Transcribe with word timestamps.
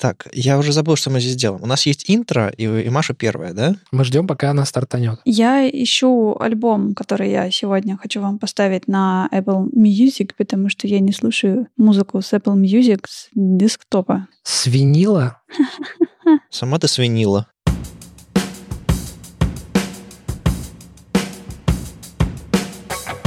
Так, 0.00 0.28
я 0.32 0.56
уже 0.56 0.72
забыл, 0.72 0.96
что 0.96 1.10
мы 1.10 1.20
здесь 1.20 1.36
делаем. 1.36 1.62
У 1.62 1.66
нас 1.66 1.84
есть 1.84 2.06
интро, 2.08 2.48
и, 2.56 2.64
и 2.64 2.88
Маша 2.88 3.12
первая, 3.12 3.52
да? 3.52 3.74
Мы 3.92 4.04
ждем, 4.04 4.26
пока 4.26 4.50
она 4.50 4.64
стартанет. 4.64 5.20
Я 5.26 5.68
ищу 5.68 6.34
альбом, 6.40 6.94
который 6.94 7.30
я 7.30 7.50
сегодня 7.50 7.98
хочу 7.98 8.22
вам 8.22 8.38
поставить 8.38 8.88
на 8.88 9.28
Apple 9.30 9.68
Music, 9.76 10.30
потому 10.38 10.70
что 10.70 10.86
я 10.86 11.00
не 11.00 11.12
слушаю 11.12 11.66
музыку 11.76 12.22
с 12.22 12.32
Apple 12.32 12.56
Music 12.56 13.04
с 13.06 13.28
десктопа. 13.34 14.26
Свинила? 14.42 15.42
Сама 16.50 16.78
ты 16.78 16.88
свинила. 16.88 17.48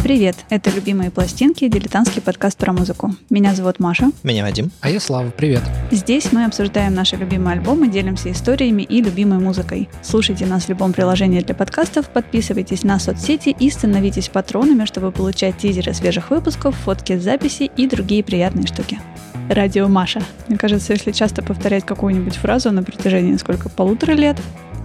Привет, 0.04 0.36
это 0.50 0.70
«Любимые 0.70 1.12
пластинки» 1.12 1.66
дилетантский 1.70 2.22
подкаст 2.22 2.58
про 2.58 2.74
музыку. 2.74 3.16
Меня 3.30 3.56
зовут 3.56 3.80
Маша. 3.80 4.12
Меня 4.22 4.44
Вадим. 4.44 4.70
А 4.82 4.90
я 4.90 5.00
Слава, 5.00 5.30
привет. 5.30 5.62
Здесь 5.92 6.34
мы 6.34 6.44
обсуждаем 6.44 6.94
наши 6.94 7.16
любимые 7.16 7.54
альбомы, 7.54 7.88
делимся 7.88 8.30
историями 8.30 8.82
и 8.82 9.02
любимой 9.02 9.40
музыкой. 9.40 9.88
Слушайте 10.02 10.46
нас 10.46 10.66
в 10.66 10.70
любом 10.70 10.92
приложении 10.92 11.40
для 11.40 11.56
подкастов, 11.56 12.10
подписывайтесь 12.10 12.84
на 12.84 13.00
соцсети 13.00 13.56
и 13.58 13.70
становитесь 13.70 14.28
патронами, 14.28 14.84
чтобы 14.84 15.14
получать 15.14 15.58
тизеры 15.58 15.94
свежих 15.94 16.32
выпусков, 16.32 16.76
фотки 16.76 17.18
с 17.18 17.24
записи 17.24 17.72
и 17.78 17.88
другие 17.88 18.26
приятные 18.26 18.68
штуки. 18.68 19.00
Радио 19.50 19.88
Маша. 19.88 20.22
Мне 20.50 20.58
кажется, 20.58 20.92
если 20.92 21.14
часто 21.14 21.42
повторять 21.42 21.86
какую-нибудь 21.86 22.36
фразу 22.36 22.72
на 22.72 22.84
протяжении 22.84 23.38
сколько, 23.38 23.70
полутора 23.70 24.12
лет, 24.12 24.36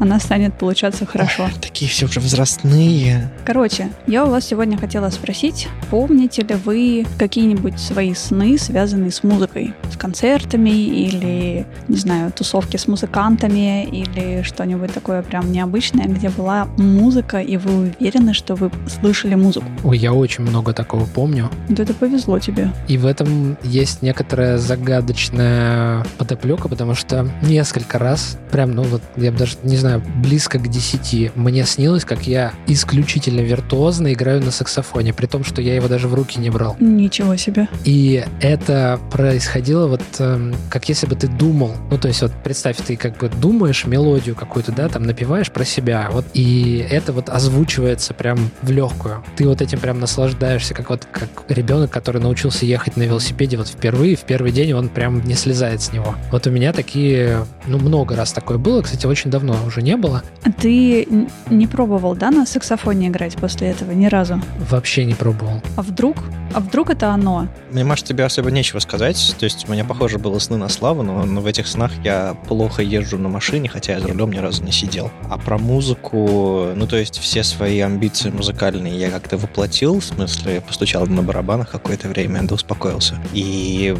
она 0.00 0.18
станет 0.20 0.54
получаться 0.54 1.06
хорошо. 1.06 1.44
Ой, 1.44 1.52
такие 1.60 1.90
все 1.90 2.06
уже 2.06 2.20
возрастные. 2.20 3.30
Короче, 3.44 3.88
я 4.06 4.24
у 4.24 4.30
вас 4.30 4.46
сегодня 4.46 4.76
хотела 4.78 5.10
спросить, 5.10 5.68
помните 5.90 6.42
ли 6.42 6.54
вы 6.54 7.06
какие-нибудь 7.18 7.78
свои 7.78 8.14
сны, 8.14 8.58
связанные 8.58 9.10
с 9.10 9.22
музыкой? 9.22 9.74
С 9.92 9.96
концертами 9.96 10.70
или, 10.70 11.66
не 11.88 11.96
знаю, 11.96 12.32
тусовки 12.32 12.76
с 12.76 12.86
музыкантами 12.86 13.84
или 13.84 14.42
что-нибудь 14.42 14.92
такое 14.92 15.22
прям 15.22 15.50
необычное, 15.52 16.06
где 16.06 16.28
была 16.28 16.66
музыка, 16.76 17.40
и 17.40 17.56
вы 17.56 17.92
уверены, 17.98 18.34
что 18.34 18.54
вы 18.54 18.70
слышали 18.88 19.34
музыку? 19.34 19.66
Ой, 19.84 19.98
я 19.98 20.12
очень 20.12 20.44
много 20.44 20.72
такого 20.72 21.04
помню. 21.06 21.50
Да 21.68 21.82
это 21.82 21.94
повезло 21.94 22.38
тебе. 22.38 22.70
И 22.86 22.98
в 22.98 23.06
этом 23.06 23.56
есть 23.62 24.02
некоторая 24.02 24.58
загадочная 24.58 26.04
подоплека, 26.18 26.68
потому 26.68 26.94
что 26.94 27.28
несколько 27.42 27.98
раз, 27.98 28.38
прям, 28.50 28.72
ну 28.72 28.82
вот, 28.82 29.02
я 29.16 29.32
бы 29.32 29.38
даже 29.38 29.56
не 29.62 29.76
знаю, 29.76 29.87
знаю, 29.88 30.02
близко 30.22 30.58
к 30.58 30.68
10. 30.68 31.36
Мне 31.36 31.64
снилось, 31.64 32.04
как 32.04 32.26
я 32.26 32.52
исключительно 32.66 33.40
виртуозно 33.40 34.12
играю 34.12 34.42
на 34.42 34.50
саксофоне, 34.50 35.12
при 35.12 35.26
том, 35.26 35.44
что 35.44 35.62
я 35.62 35.74
его 35.74 35.88
даже 35.88 36.08
в 36.08 36.14
руки 36.14 36.38
не 36.38 36.50
брал. 36.50 36.76
Ничего 36.80 37.36
себе. 37.36 37.68
И 37.84 38.24
это 38.40 39.00
происходило 39.10 39.86
вот 39.86 40.02
э, 40.18 40.52
как 40.70 40.88
если 40.88 41.06
бы 41.06 41.16
ты 41.16 41.28
думал. 41.28 41.72
Ну, 41.90 41.98
то 41.98 42.08
есть 42.08 42.22
вот 42.22 42.32
представь, 42.44 42.76
ты 42.76 42.96
как 42.96 43.16
бы 43.18 43.28
думаешь 43.28 43.86
мелодию 43.86 44.34
какую-то, 44.34 44.72
да, 44.72 44.88
там 44.88 45.04
напиваешь 45.04 45.50
про 45.50 45.64
себя, 45.64 46.08
вот, 46.12 46.26
и 46.34 46.86
это 46.90 47.12
вот 47.12 47.28
озвучивается 47.28 48.14
прям 48.14 48.50
в 48.62 48.70
легкую. 48.70 49.24
Ты 49.36 49.46
вот 49.48 49.62
этим 49.62 49.78
прям 49.78 50.00
наслаждаешься, 50.00 50.74
как 50.74 50.90
вот 50.90 51.06
как 51.10 51.28
ребенок, 51.48 51.90
который 51.90 52.20
научился 52.20 52.66
ехать 52.66 52.96
на 52.96 53.02
велосипеде 53.02 53.56
вот 53.56 53.68
впервые, 53.68 54.16
в 54.16 54.20
первый 54.20 54.52
день 54.52 54.72
он 54.72 54.88
прям 54.88 55.24
не 55.24 55.34
слезает 55.34 55.82
с 55.82 55.92
него. 55.92 56.14
Вот 56.30 56.46
у 56.46 56.50
меня 56.50 56.72
такие, 56.72 57.46
ну, 57.66 57.78
много 57.78 58.16
раз 58.16 58.32
такое 58.32 58.58
было, 58.58 58.82
кстати, 58.82 59.06
очень 59.06 59.30
давно 59.30 59.56
уже 59.66 59.77
уже 59.78 59.82
не 59.82 59.96
было. 59.96 60.22
А 60.44 60.50
ты 60.50 61.06
не 61.50 61.66
пробовал, 61.66 62.14
да, 62.14 62.30
на 62.30 62.46
саксофоне 62.46 63.08
играть 63.08 63.36
после 63.36 63.68
этого 63.68 63.92
ни 63.92 64.06
разу? 64.06 64.40
Вообще 64.70 65.04
не 65.04 65.14
пробовал. 65.14 65.62
А 65.76 65.82
вдруг? 65.82 66.16
А 66.54 66.60
вдруг 66.60 66.90
это 66.90 67.10
оно? 67.10 67.48
Мне, 67.70 67.84
Маш, 67.84 68.02
тебе 68.02 68.24
особо 68.24 68.50
нечего 68.50 68.80
сказать. 68.80 69.36
То 69.38 69.44
есть 69.44 69.68
у 69.68 69.72
меня, 69.72 69.84
похоже, 69.84 70.18
было 70.18 70.38
сны 70.38 70.56
на 70.56 70.68
славу, 70.68 71.02
но, 71.02 71.24
но 71.24 71.40
в 71.40 71.46
этих 71.46 71.66
снах 71.66 71.92
я 72.04 72.34
плохо 72.48 72.82
езжу 72.82 73.18
на 73.18 73.28
машине, 73.28 73.68
хотя 73.68 73.94
я 73.94 74.00
за 74.00 74.08
рулем 74.08 74.32
ни 74.32 74.38
разу 74.38 74.64
не 74.64 74.72
сидел. 74.72 75.10
А 75.30 75.38
про 75.38 75.58
музыку, 75.58 76.70
ну, 76.74 76.86
то 76.86 76.96
есть 76.96 77.18
все 77.18 77.44
свои 77.44 77.80
амбиции 77.80 78.30
музыкальные 78.30 78.98
я 78.98 79.10
как-то 79.10 79.36
воплотил, 79.36 80.00
в 80.00 80.04
смысле 80.04 80.60
постучал 80.60 81.06
на 81.06 81.22
барабанах 81.22 81.70
какое-то 81.70 82.08
время, 82.08 82.42
да 82.42 82.54
успокоился. 82.54 83.14
И 83.32 83.94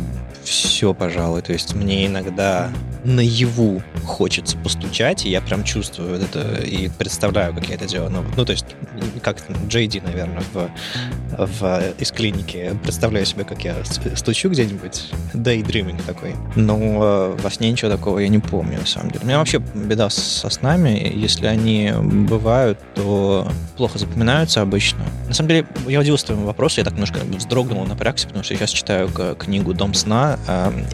все, 0.48 0.94
пожалуй. 0.94 1.42
То 1.42 1.52
есть 1.52 1.74
мне 1.74 2.06
иногда 2.06 2.70
наяву 3.04 3.82
хочется 4.04 4.56
постучать, 4.56 5.26
и 5.26 5.30
я 5.30 5.40
прям 5.40 5.64
чувствую 5.68 6.20
это 6.20 6.62
и 6.62 6.88
представляю, 6.88 7.54
как 7.54 7.68
я 7.68 7.74
это 7.74 7.86
делаю. 7.86 8.10
Ну, 8.10 8.24
ну 8.36 8.44
то 8.44 8.52
есть, 8.52 8.66
как 9.22 9.36
Джейди, 9.68 9.98
наверное, 9.98 10.42
в, 10.52 10.70
в, 11.38 11.80
из 11.98 12.10
клиники. 12.10 12.76
Представляю 12.82 13.24
себе, 13.26 13.44
как 13.44 13.64
я 13.64 13.74
стучу 14.14 14.50
где-нибудь. 14.50 15.10
Daydreaming 15.34 16.02
такой. 16.06 16.34
Но 16.56 16.78
э, 16.78 17.36
во 17.42 17.50
сне 17.50 17.70
ничего 17.70 17.90
такого 17.90 18.18
я 18.18 18.28
не 18.28 18.38
помню, 18.38 18.78
на 18.78 18.86
самом 18.86 19.10
деле. 19.10 19.24
У 19.24 19.26
меня 19.26 19.38
вообще 19.38 19.58
беда 19.58 20.10
со 20.10 20.50
снами. 20.50 21.12
Если 21.14 21.46
они 21.46 21.92
бывают, 22.02 22.78
то 22.94 23.48
плохо 23.76 23.98
запоминаются 23.98 24.60
обычно. 24.60 25.04
На 25.28 25.34
самом 25.34 25.48
деле, 25.48 25.66
я 25.86 26.00
удивился 26.00 26.26
твоему 26.26 26.46
вопросу, 26.46 26.80
я 26.80 26.84
так 26.84 26.94
немножко 26.94 27.20
вздрогнул, 27.36 27.84
напрягся, 27.84 28.26
потому 28.26 28.42
что 28.42 28.54
я 28.54 28.58
сейчас 28.58 28.70
читаю 28.70 29.08
книгу 29.38 29.74
«Дом 29.74 29.94
сна», 29.94 30.38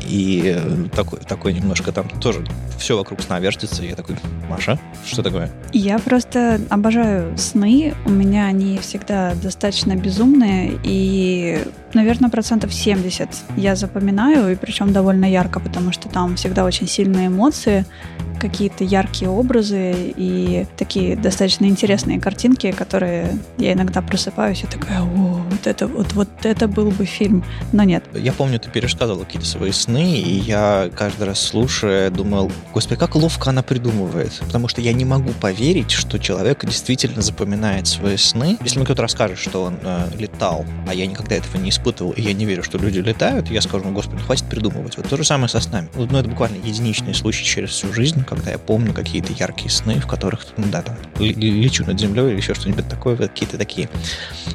и 0.06 0.60
такой, 0.94 1.20
такой 1.20 1.54
немножко 1.54 1.92
там 1.92 2.08
тоже 2.20 2.44
все 2.78 2.96
вокруг 2.96 3.22
сна 3.22 3.38
вертится, 3.40 3.82
и 3.82 3.88
я 3.88 3.94
такой, 3.94 4.16
Маша, 4.48 4.78
что 5.06 5.22
такое? 5.22 5.50
Я 5.72 5.98
просто 5.98 6.60
обожаю 6.68 7.36
сны, 7.38 7.94
у 8.04 8.10
меня 8.10 8.46
они 8.46 8.78
всегда 8.78 9.34
достаточно 9.34 9.94
безумные, 9.96 10.33
и, 10.82 11.58
наверное, 11.94 12.30
процентов 12.30 12.72
70 12.72 13.28
я 13.56 13.76
запоминаю, 13.76 14.52
и 14.52 14.54
причем 14.56 14.92
довольно 14.92 15.24
ярко, 15.24 15.60
потому 15.60 15.92
что 15.92 16.08
там 16.08 16.36
всегда 16.36 16.64
очень 16.64 16.88
сильные 16.88 17.28
эмоции, 17.28 17.84
какие-то 18.40 18.84
яркие 18.84 19.30
образы 19.30 20.12
и 20.16 20.66
такие 20.76 21.16
достаточно 21.16 21.64
интересные 21.64 22.20
картинки, 22.20 22.72
которые 22.72 23.38
я 23.58 23.72
иногда 23.72 24.02
просыпаюсь 24.02 24.64
и 24.64 24.66
такая, 24.66 25.00
о, 25.00 25.40
вот 25.50 25.66
это 25.66 25.86
вот, 25.86 26.12
вот 26.12 26.28
это 26.42 26.68
был 26.68 26.90
бы 26.90 27.06
фильм. 27.06 27.44
Но 27.72 27.84
нет. 27.84 28.04
Я 28.12 28.32
помню, 28.32 28.58
ты 28.58 28.70
пересказывала 28.70 29.24
какие-то 29.24 29.46
свои 29.46 29.72
сны, 29.72 30.18
и 30.18 30.34
я 30.40 30.90
каждый 30.94 31.26
раз 31.26 31.40
слушая 31.40 32.10
думал, 32.10 32.50
господи, 32.72 32.98
как 32.98 33.14
ловко 33.14 33.50
она 33.50 33.62
придумывает. 33.62 34.32
Потому 34.46 34.68
что 34.68 34.80
я 34.80 34.92
не 34.92 35.04
могу 35.04 35.30
поверить, 35.40 35.90
что 35.90 36.18
человек 36.18 36.64
действительно 36.64 37.22
запоминает 37.22 37.86
свои 37.86 38.16
сны. 38.16 38.58
Если 38.62 38.76
мне 38.78 38.84
кто-то 38.84 39.02
расскажет, 39.02 39.38
что 39.38 39.62
он 39.62 39.78
э, 39.82 40.08
летал, 40.18 40.64
а 40.86 40.94
я 40.94 41.06
никогда 41.06 41.36
этого 41.36 41.56
не 41.56 41.70
испытывал, 41.70 41.83
и 41.92 42.22
я 42.22 42.32
не 42.32 42.44
верю, 42.44 42.62
что 42.62 42.78
люди 42.78 42.98
летают, 42.98 43.50
я 43.50 43.60
скажу, 43.60 43.84
ну, 43.84 43.92
господи, 43.92 44.22
хватит 44.22 44.46
придумывать. 44.46 44.96
Вот 44.96 45.08
то 45.08 45.16
же 45.16 45.24
самое 45.24 45.48
со 45.48 45.60
снами. 45.60 45.88
Ну, 45.94 46.18
это 46.18 46.28
буквально 46.28 46.56
единичный 46.56 47.14
случай 47.14 47.44
через 47.44 47.70
всю 47.70 47.92
жизнь, 47.92 48.24
когда 48.24 48.50
я 48.50 48.58
помню 48.58 48.92
какие-то 48.92 49.32
яркие 49.32 49.70
сны, 49.70 50.00
в 50.00 50.06
которых, 50.06 50.46
ну 50.56 50.64
да, 50.70 50.82
там, 50.82 50.96
лечу 51.18 51.84
над 51.84 51.98
землей 52.00 52.30
или 52.30 52.36
еще 52.36 52.54
что-нибудь 52.54 52.88
такое, 52.88 53.16
какие-то 53.16 53.58
такие 53.58 53.88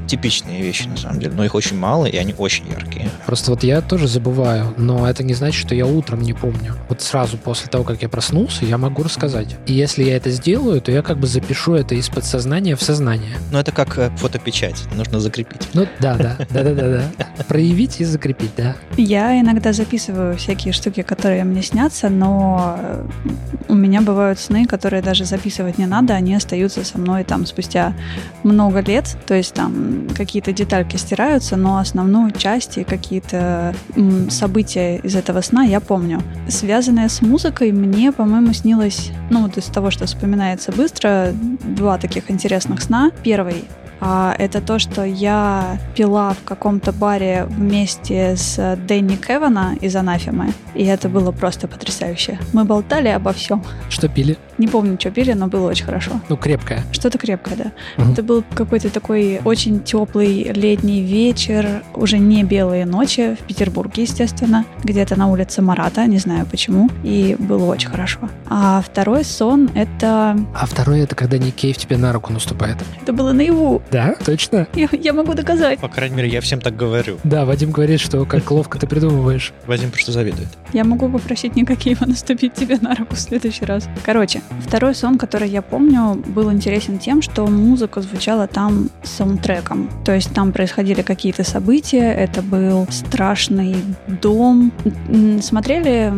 типичные 0.07 0.61
вещи, 0.61 0.87
на 0.87 0.97
самом 0.97 1.19
деле. 1.19 1.33
Но 1.35 1.45
их 1.45 1.55
очень 1.55 1.77
мало, 1.77 2.05
и 2.05 2.17
они 2.17 2.33
очень 2.37 2.67
яркие. 2.67 3.09
Просто 3.25 3.51
вот 3.51 3.63
я 3.63 3.81
тоже 3.81 4.07
забываю, 4.07 4.73
но 4.77 5.07
это 5.07 5.23
не 5.23 5.33
значит, 5.33 5.59
что 5.65 5.75
я 5.75 5.85
утром 5.85 6.21
не 6.21 6.33
помню. 6.33 6.75
Вот 6.89 7.01
сразу 7.01 7.37
после 7.37 7.69
того, 7.69 7.83
как 7.83 8.01
я 8.01 8.09
проснулся, 8.09 8.65
я 8.65 8.77
могу 8.77 9.03
рассказать. 9.03 9.55
И 9.65 9.73
если 9.73 10.03
я 10.03 10.17
это 10.17 10.29
сделаю, 10.29 10.81
то 10.81 10.91
я 10.91 11.01
как 11.01 11.19
бы 11.19 11.27
запишу 11.27 11.73
это 11.73 11.95
из 11.95 12.09
подсознания 12.09 12.75
в 12.75 12.81
сознание. 12.81 13.37
Ну, 13.51 13.59
это 13.59 13.71
как 13.71 13.97
э, 13.97 14.09
фотопечать, 14.17 14.83
нужно 14.95 15.19
закрепить. 15.19 15.67
Ну, 15.73 15.87
да, 15.99 16.15
да, 16.15 16.37
да, 16.49 16.63
да, 16.63 16.73
да, 16.73 16.89
да. 17.17 17.18
Проявить 17.47 18.01
и 18.01 18.05
закрепить, 18.05 18.51
да. 18.57 18.75
Я 18.97 19.39
иногда 19.39 19.73
записываю 19.73 20.37
всякие 20.37 20.73
штуки, 20.73 21.01
которые 21.01 21.43
мне 21.43 21.61
снятся, 21.61 22.09
но 22.09 22.79
у 23.67 23.75
меня 23.75 24.01
бывают 24.01 24.39
сны, 24.39 24.65
которые 24.65 25.01
даже 25.01 25.25
записывать 25.25 25.77
не 25.77 25.85
надо, 25.85 26.13
они 26.13 26.35
остаются 26.35 26.83
со 26.83 26.97
мной 26.97 27.23
там 27.23 27.45
спустя 27.45 27.93
много 28.43 28.81
лет, 28.81 29.17
то 29.25 29.33
есть 29.33 29.53
там 29.53 30.07
какие-то 30.15 30.51
детальки 30.51 30.97
стираются, 30.97 31.55
но 31.55 31.77
основную 31.77 32.31
часть 32.31 32.77
и 32.77 32.83
какие-то 32.83 33.73
события 34.29 34.97
из 34.97 35.15
этого 35.15 35.41
сна 35.41 35.63
я 35.63 35.79
помню. 35.79 36.21
Связанное 36.47 37.09
с 37.09 37.21
музыкой 37.21 37.71
мне, 37.71 38.11
по-моему, 38.11 38.53
снилось, 38.53 39.11
ну 39.29 39.43
вот 39.43 39.57
из 39.57 39.65
того, 39.65 39.91
что 39.91 40.05
вспоминается 40.05 40.71
быстро, 40.71 41.33
два 41.63 41.97
таких 41.97 42.29
интересных 42.31 42.81
сна. 42.81 43.11
Первый 43.23 43.65
а, 43.99 44.35
это 44.37 44.61
то, 44.61 44.79
что 44.79 45.03
я 45.03 45.77
пила 45.95 46.33
в 46.33 46.43
каком-то 46.43 46.91
баре 46.91 47.45
вместе 47.49 48.35
с 48.35 48.77
Дэнни 48.87 49.15
Кевана 49.15 49.75
из 49.81 49.95
Анафемы, 49.95 50.53
и 50.73 50.85
это 50.85 51.09
было 51.09 51.31
просто 51.31 51.67
потрясающе. 51.67 52.39
Мы 52.53 52.63
болтали 52.63 53.09
обо 53.09 53.33
всем. 53.33 53.63
Что 53.89 54.07
пили? 54.07 54.37
Не 54.57 54.67
помню, 54.67 54.97
что 54.99 55.11
пили, 55.11 55.33
но 55.33 55.47
было 55.47 55.69
очень 55.69 55.85
хорошо. 55.85 56.11
Ну, 56.29 56.37
крепкое. 56.37 56.83
Что-то 56.91 57.17
крепкое, 57.17 57.55
да. 57.55 58.03
Угу. 58.03 58.11
Это 58.11 58.23
был 58.23 58.43
какой-то 58.53 58.89
такой 58.89 59.41
очень 59.45 59.81
теплый 59.81 60.51
летний 60.53 61.01
вечер, 61.01 61.83
уже 61.93 62.17
не 62.17 62.43
белые 62.43 62.85
ночи 62.85 63.37
в 63.39 63.43
Петербурге, 63.45 64.03
естественно, 64.03 64.65
где-то 64.83 65.17
на 65.17 65.27
улице 65.27 65.61
Марата, 65.61 66.05
не 66.05 66.17
знаю 66.17 66.45
почему, 66.45 66.89
и 67.03 67.35
было 67.39 67.65
очень 67.65 67.89
хорошо. 67.89 68.19
А 68.49 68.81
второй 68.81 69.23
сон— 69.23 69.69
это... 69.75 70.37
А 70.53 70.65
второй— 70.65 70.99
это 71.01 71.15
когда 71.15 71.37
Ник 71.37 71.55
Кейв 71.55 71.77
тебе 71.77 71.97
на 71.97 72.11
руку 72.11 72.33
наступает. 72.33 72.77
Это 73.01 73.13
было 73.13 73.31
наяву. 73.31 73.81
Да, 73.91 74.15
точно? 74.25 74.67
Я, 74.75 74.87
я 74.91 75.13
могу 75.13 75.33
доказать. 75.33 75.79
По 75.79 75.87
крайней 75.87 76.15
мере, 76.15 76.29
я 76.29 76.41
всем 76.41 76.61
так 76.61 76.75
говорю. 76.75 77.17
Да, 77.23 77.45
Вадим 77.45 77.71
говорит, 77.71 77.99
что 77.99 78.25
как 78.25 78.49
ловко 78.51 78.77
ты 78.77 78.87
придумываешь. 78.87 79.53
Вадим 79.67 79.91
просто 79.91 80.11
завидует. 80.11 80.47
Я 80.73 80.83
могу 80.83 81.09
попросить 81.09 81.55
Никакиева 81.55 82.05
наступить 82.05 82.53
тебе 82.53 82.77
на 82.81 82.93
руку 82.95 83.15
в 83.15 83.19
следующий 83.19 83.65
раз. 83.65 83.87
Короче, 84.05 84.41
второй 84.61 84.93
сон, 84.95 85.17
который 85.17 85.49
я 85.49 85.61
помню, 85.61 86.15
был 86.27 86.51
интересен 86.51 86.99
тем, 86.99 87.21
что 87.21 87.47
музыка 87.47 88.01
звучала 88.01 88.47
там 88.47 88.89
саундтреком. 89.03 89.89
То 90.05 90.13
есть 90.13 90.33
там 90.33 90.51
происходили 90.51 91.01
какие-то 91.01 91.43
события, 91.43 92.11
это 92.13 92.41
был 92.41 92.87
страшный 92.91 93.75
дом. 94.21 94.71
Смотрели 95.41 96.13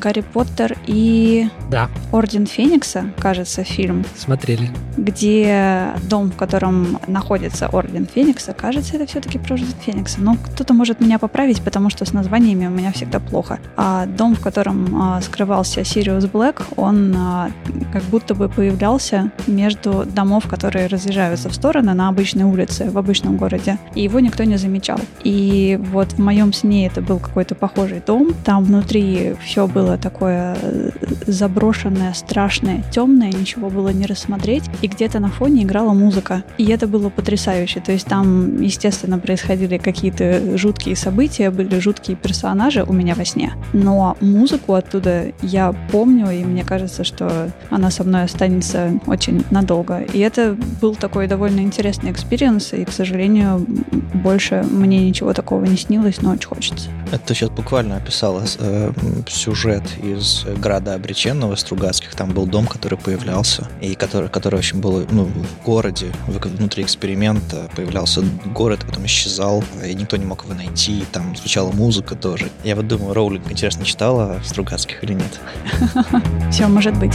Гарри 0.00 0.22
Поттер 0.32 0.76
и 0.86 1.48
Да, 1.70 1.88
Орден 2.10 2.46
Феникса, 2.46 3.04
кажется, 3.18 3.64
фильм, 3.64 4.04
смотрели. 4.16 4.70
где 4.96 5.88
дом, 6.08 6.30
в 6.30 6.36
котором 6.36 6.98
находится 7.12 7.68
Орден 7.68 8.06
Феникса, 8.06 8.52
кажется, 8.52 8.96
это 8.96 9.06
все-таки 9.06 9.38
про 9.38 9.54
Орден 9.54 9.74
Феникса. 9.84 10.20
Но 10.20 10.36
кто-то 10.36 10.74
может 10.74 11.00
меня 11.00 11.18
поправить, 11.18 11.62
потому 11.62 11.90
что 11.90 12.04
с 12.04 12.12
названиями 12.12 12.66
у 12.66 12.70
меня 12.70 12.92
всегда 12.92 13.20
плохо. 13.20 13.58
А 13.76 14.06
дом, 14.06 14.34
в 14.34 14.40
котором 14.40 15.00
а, 15.00 15.20
скрывался 15.20 15.84
Сириус 15.84 16.26
Блэк, 16.26 16.62
он 16.76 17.14
а, 17.16 17.50
как 17.92 18.02
будто 18.04 18.34
бы 18.34 18.48
появлялся 18.48 19.30
между 19.46 20.04
домов, 20.04 20.48
которые 20.48 20.86
разъезжаются 20.86 21.48
в 21.48 21.54
стороны 21.54 21.94
на 21.94 22.08
обычной 22.08 22.44
улице, 22.44 22.90
в 22.90 22.98
обычном 22.98 23.36
городе. 23.36 23.78
И 23.94 24.02
его 24.02 24.20
никто 24.20 24.44
не 24.44 24.56
замечал. 24.56 24.98
И 25.24 25.78
вот 25.92 26.12
в 26.12 26.18
моем 26.18 26.52
сне 26.52 26.86
это 26.86 27.00
был 27.00 27.18
какой-то 27.18 27.54
похожий 27.54 28.02
дом. 28.04 28.34
Там 28.44 28.64
внутри 28.64 29.34
все 29.44 29.66
было 29.66 29.98
такое 29.98 30.56
э, 30.60 30.90
заброшенное, 31.26 32.12
страшное, 32.14 32.82
темное, 32.90 33.32
ничего 33.32 33.68
было 33.68 33.90
не 33.90 34.06
рассмотреть. 34.06 34.64
И 34.82 34.88
где-то 34.88 35.20
на 35.20 35.28
фоне 35.28 35.62
играла 35.62 35.92
музыка. 35.92 36.42
И 36.58 36.66
это 36.66 36.86
было 36.86 37.01
потрясающе. 37.10 37.80
То 37.80 37.92
есть 37.92 38.06
там, 38.06 38.60
естественно, 38.60 39.18
происходили 39.18 39.78
какие-то 39.78 40.56
жуткие 40.56 40.96
события, 40.96 41.50
были 41.50 41.78
жуткие 41.78 42.16
персонажи 42.16 42.84
у 42.84 42.92
меня 42.92 43.14
во 43.14 43.24
сне. 43.24 43.54
Но 43.72 44.16
музыку 44.20 44.74
оттуда 44.74 45.32
я 45.42 45.72
помню, 45.90 46.30
и 46.30 46.44
мне 46.44 46.64
кажется, 46.64 47.04
что 47.04 47.50
она 47.70 47.90
со 47.90 48.04
мной 48.04 48.24
останется 48.24 49.00
очень 49.06 49.44
надолго. 49.50 50.00
И 50.00 50.18
это 50.18 50.56
был 50.80 50.94
такой 50.94 51.26
довольно 51.26 51.60
интересный 51.60 52.10
experience, 52.10 52.72
и, 52.72 52.84
к 52.84 52.92
сожалению, 52.92 53.66
больше 54.14 54.64
мне 54.70 55.06
ничего 55.08 55.32
такого 55.32 55.64
не 55.64 55.76
снилось, 55.76 56.22
но 56.22 56.32
очень 56.32 56.48
хочется. 56.48 56.88
Это 57.10 57.34
сейчас 57.34 57.50
буквально 57.50 57.96
описала 57.96 58.44
э, 58.58 58.92
сюжет 59.28 59.82
из 60.02 60.44
«Града 60.58 60.94
обреченного» 60.94 61.56
Стругацких. 61.56 62.14
Там 62.14 62.30
был 62.30 62.46
дом, 62.46 62.66
который 62.66 62.98
появлялся, 62.98 63.68
и 63.80 63.94
который, 63.94 64.28
который 64.28 64.56
в 64.56 64.58
общем, 64.58 64.80
был 64.80 65.06
ну, 65.10 65.24
в 65.24 65.64
городе, 65.64 66.12
внутри 66.26 66.84
эксперимента 66.92 67.70
появлялся 67.74 68.22
город, 68.44 68.80
потом 68.86 69.06
исчезал, 69.06 69.64
и 69.82 69.94
никто 69.94 70.18
не 70.18 70.26
мог 70.26 70.44
его 70.44 70.52
найти, 70.52 71.00
и 71.00 71.04
там 71.10 71.34
звучала 71.34 71.72
музыка 71.72 72.14
тоже. 72.14 72.50
Я 72.64 72.76
вот 72.76 72.86
думаю, 72.86 73.14
Роулинг, 73.14 73.50
интересно, 73.50 73.84
читала 73.86 74.40
Стругацких 74.44 75.02
или 75.02 75.14
нет? 75.14 75.40
Все 76.50 76.66
может 76.66 76.98
быть. 76.98 77.14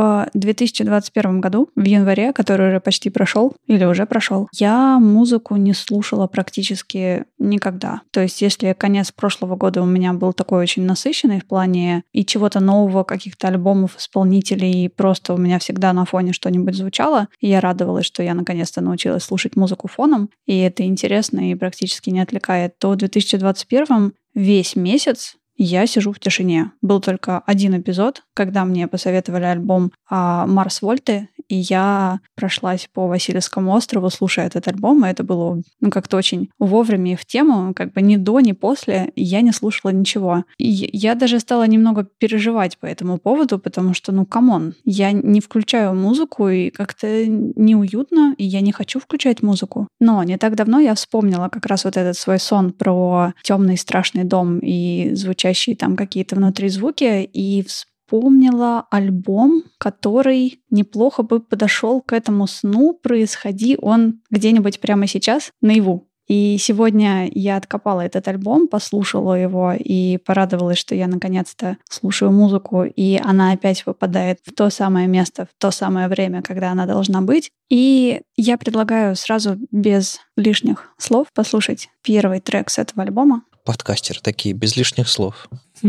В 0.00 0.30
2021 0.32 1.42
году, 1.42 1.68
в 1.76 1.84
январе, 1.84 2.32
который 2.32 2.68
уже 2.68 2.80
почти 2.80 3.10
прошел, 3.10 3.54
или 3.66 3.84
уже 3.84 4.06
прошел, 4.06 4.48
я 4.54 4.98
музыку 4.98 5.56
не 5.56 5.74
слушала 5.74 6.26
практически 6.26 7.26
никогда. 7.38 8.00
То 8.10 8.22
есть, 8.22 8.40
если 8.40 8.72
конец 8.72 9.12
прошлого 9.12 9.56
года 9.56 9.82
у 9.82 9.84
меня 9.84 10.14
был 10.14 10.32
такой 10.32 10.62
очень 10.62 10.86
насыщенный 10.86 11.40
в 11.40 11.46
плане 11.46 12.04
и 12.12 12.24
чего-то 12.24 12.60
нового, 12.60 13.04
каких-то 13.04 13.48
альбомов, 13.48 13.98
исполнителей, 13.98 14.86
и 14.86 14.88
просто 14.88 15.34
у 15.34 15.36
меня 15.36 15.58
всегда 15.58 15.92
на 15.92 16.06
фоне 16.06 16.32
что-нибудь 16.32 16.76
звучало, 16.76 17.28
и 17.38 17.48
я 17.48 17.60
радовалась, 17.60 18.06
что 18.06 18.22
я 18.22 18.32
наконец-то 18.32 18.80
научилась 18.80 19.24
слушать 19.24 19.54
музыку 19.54 19.86
фоном, 19.86 20.30
и 20.46 20.58
это 20.60 20.82
интересно 20.82 21.50
и 21.50 21.54
практически 21.54 22.08
не 22.08 22.20
отвлекает, 22.20 22.78
то 22.78 22.92
в 22.92 22.96
2021 22.96 24.14
весь 24.32 24.76
месяц 24.76 25.36
я 25.62 25.86
сижу 25.86 26.12
в 26.12 26.18
тишине. 26.18 26.72
Был 26.80 27.00
только 27.00 27.40
один 27.40 27.78
эпизод, 27.78 28.22
когда 28.34 28.64
мне 28.64 28.88
посоветовали 28.88 29.44
альбом 29.44 29.92
а, 30.08 30.46
Марс 30.46 30.80
Вольты, 30.80 31.28
и 31.48 31.56
я 31.56 32.20
прошлась 32.36 32.88
по 32.92 33.08
Васильевскому 33.08 33.72
острову, 33.72 34.08
слушая 34.08 34.46
этот 34.46 34.68
альбом, 34.68 35.04
и 35.04 35.08
это 35.08 35.24
было 35.24 35.60
ну, 35.80 35.90
как-то 35.90 36.16
очень 36.16 36.48
вовремя 36.58 37.12
и 37.12 37.16
в 37.16 37.26
тему, 37.26 37.74
как 37.74 37.92
бы 37.92 38.02
ни 38.02 38.16
до, 38.16 38.40
ни 38.40 38.52
после 38.52 39.12
я 39.16 39.40
не 39.40 39.52
слушала 39.52 39.90
ничего. 39.90 40.44
И 40.58 40.68
я 40.68 41.14
даже 41.14 41.40
стала 41.40 41.66
немного 41.66 42.04
переживать 42.04 42.78
по 42.78 42.86
этому 42.86 43.18
поводу, 43.18 43.58
потому 43.58 43.94
что, 43.94 44.12
ну, 44.12 44.24
come 44.24 44.53
on, 44.53 44.74
я 44.84 45.12
не 45.12 45.40
включаю 45.40 45.94
музыку, 45.94 46.48
и 46.48 46.70
как-то 46.70 47.26
неуютно, 47.26 48.34
и 48.38 48.44
я 48.44 48.60
не 48.60 48.72
хочу 48.72 49.00
включать 49.00 49.42
музыку. 49.42 49.88
Но 49.98 50.22
не 50.22 50.38
так 50.38 50.54
давно 50.54 50.78
я 50.78 50.94
вспомнила 50.94 51.48
как 51.48 51.66
раз 51.66 51.84
вот 51.84 51.96
этот 51.96 52.16
свой 52.16 52.38
сон 52.38 52.72
про 52.72 53.34
темный 53.42 53.76
страшный 53.76 54.24
дом 54.24 54.60
и 54.60 55.14
звучащие 55.50 55.76
там 55.76 55.96
какие-то 55.96 56.36
внутри 56.36 56.68
звуки, 56.68 57.24
и 57.24 57.64
вспомнила 57.64 58.86
альбом, 58.90 59.64
который 59.78 60.60
неплохо 60.70 61.22
бы 61.22 61.40
подошел 61.40 62.00
к 62.00 62.12
этому 62.12 62.46
сну, 62.46 62.94
происходи 62.94 63.76
он 63.80 64.20
где-нибудь 64.30 64.80
прямо 64.80 65.06
сейчас 65.06 65.50
наяву. 65.60 66.06
И 66.28 66.58
сегодня 66.60 67.28
я 67.34 67.56
откопала 67.56 68.02
этот 68.02 68.28
альбом, 68.28 68.68
послушала 68.68 69.34
его 69.34 69.72
и 69.76 70.16
порадовалась, 70.18 70.78
что 70.78 70.94
я 70.94 71.08
наконец-то 71.08 71.76
слушаю 71.88 72.30
музыку, 72.30 72.84
и 72.84 73.20
она 73.20 73.50
опять 73.50 73.84
выпадает 73.84 74.38
в 74.44 74.54
то 74.54 74.70
самое 74.70 75.08
место, 75.08 75.46
в 75.46 75.60
то 75.60 75.72
самое 75.72 76.06
время, 76.06 76.40
когда 76.42 76.70
она 76.70 76.86
должна 76.86 77.20
быть. 77.20 77.50
И 77.68 78.20
я 78.36 78.56
предлагаю 78.58 79.16
сразу 79.16 79.56
без 79.72 80.20
лишних 80.36 80.94
слов 80.98 81.26
послушать 81.34 81.88
первый 82.04 82.38
трек 82.38 82.70
с 82.70 82.78
этого 82.78 83.02
альбома. 83.02 83.42
Подкастеры 83.70 84.18
такие, 84.20 84.52
без 84.52 84.74
лишних 84.74 85.08
слов. 85.08 85.48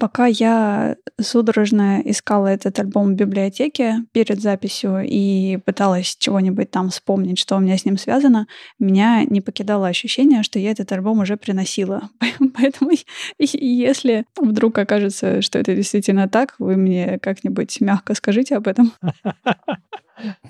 Пока 0.00 0.26
я 0.26 0.96
судорожно 1.20 2.02
искала 2.04 2.48
этот 2.48 2.76
альбом 2.80 3.12
в 3.12 3.14
библиотеке 3.14 3.98
перед 4.10 4.42
записью 4.42 5.04
и 5.06 5.58
пыталась 5.64 6.16
чего-нибудь 6.18 6.72
там 6.72 6.90
вспомнить, 6.90 7.38
что 7.38 7.54
у 7.54 7.60
меня 7.60 7.78
с 7.78 7.84
ним 7.84 7.96
связано, 7.96 8.48
меня 8.80 9.22
не 9.22 9.40
покидало 9.40 9.86
ощущение, 9.86 10.42
что 10.42 10.58
я 10.58 10.72
этот 10.72 10.90
альбом 10.90 11.20
уже 11.20 11.36
приносила. 11.36 12.10
Поэтому 12.56 12.90
если 13.38 14.24
вдруг 14.36 14.76
окажется, 14.76 15.40
что 15.40 15.60
это 15.60 15.76
действительно 15.76 16.28
так, 16.28 16.56
вы 16.58 16.74
мне 16.74 17.20
как-нибудь 17.20 17.80
мягко 17.80 18.16
скажите 18.16 18.56
об 18.56 18.66
этом. 18.66 18.92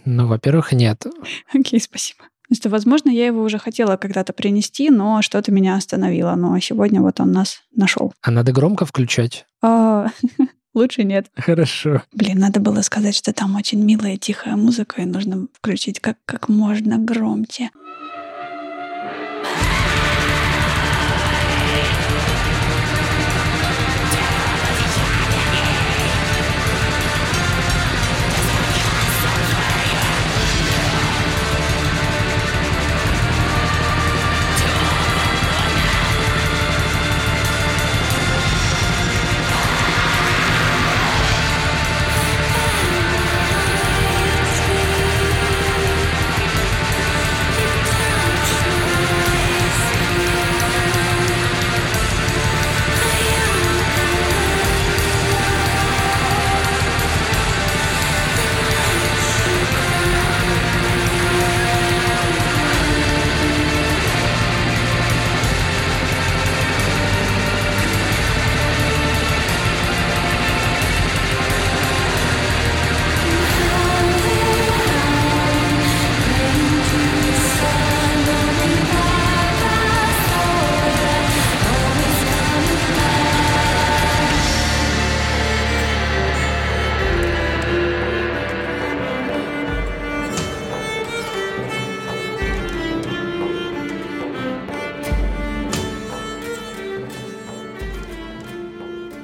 Ну, 0.04 0.26
во-первых, 0.26 0.72
нет. 0.72 1.06
Окей, 1.54 1.80
спасибо. 1.80 2.24
Что, 2.52 2.68
возможно, 2.68 3.10
я 3.10 3.26
его 3.26 3.42
уже 3.42 3.58
хотела 3.58 3.96
когда-то 3.96 4.32
принести, 4.32 4.90
но 4.90 5.22
что-то 5.22 5.52
меня 5.52 5.76
остановило. 5.76 6.34
Но 6.34 6.58
сегодня 6.60 7.00
вот 7.00 7.20
он 7.20 7.32
нас 7.32 7.60
нашел. 7.74 8.12
А 8.22 8.30
надо 8.30 8.52
громко 8.52 8.84
включать? 8.84 9.46
А, 9.62 10.08
Лучше 10.74 11.04
нет. 11.04 11.26
Хорошо. 11.36 12.02
Блин, 12.12 12.38
надо 12.38 12.58
было 12.58 12.80
сказать, 12.80 13.14
что 13.14 13.32
там 13.34 13.56
очень 13.56 13.82
милая 13.84 14.16
тихая 14.16 14.56
музыка, 14.56 15.02
и 15.02 15.04
нужно 15.04 15.46
включить 15.52 16.00
как, 16.00 16.16
как 16.24 16.48
можно 16.48 16.96
громче. 16.96 17.70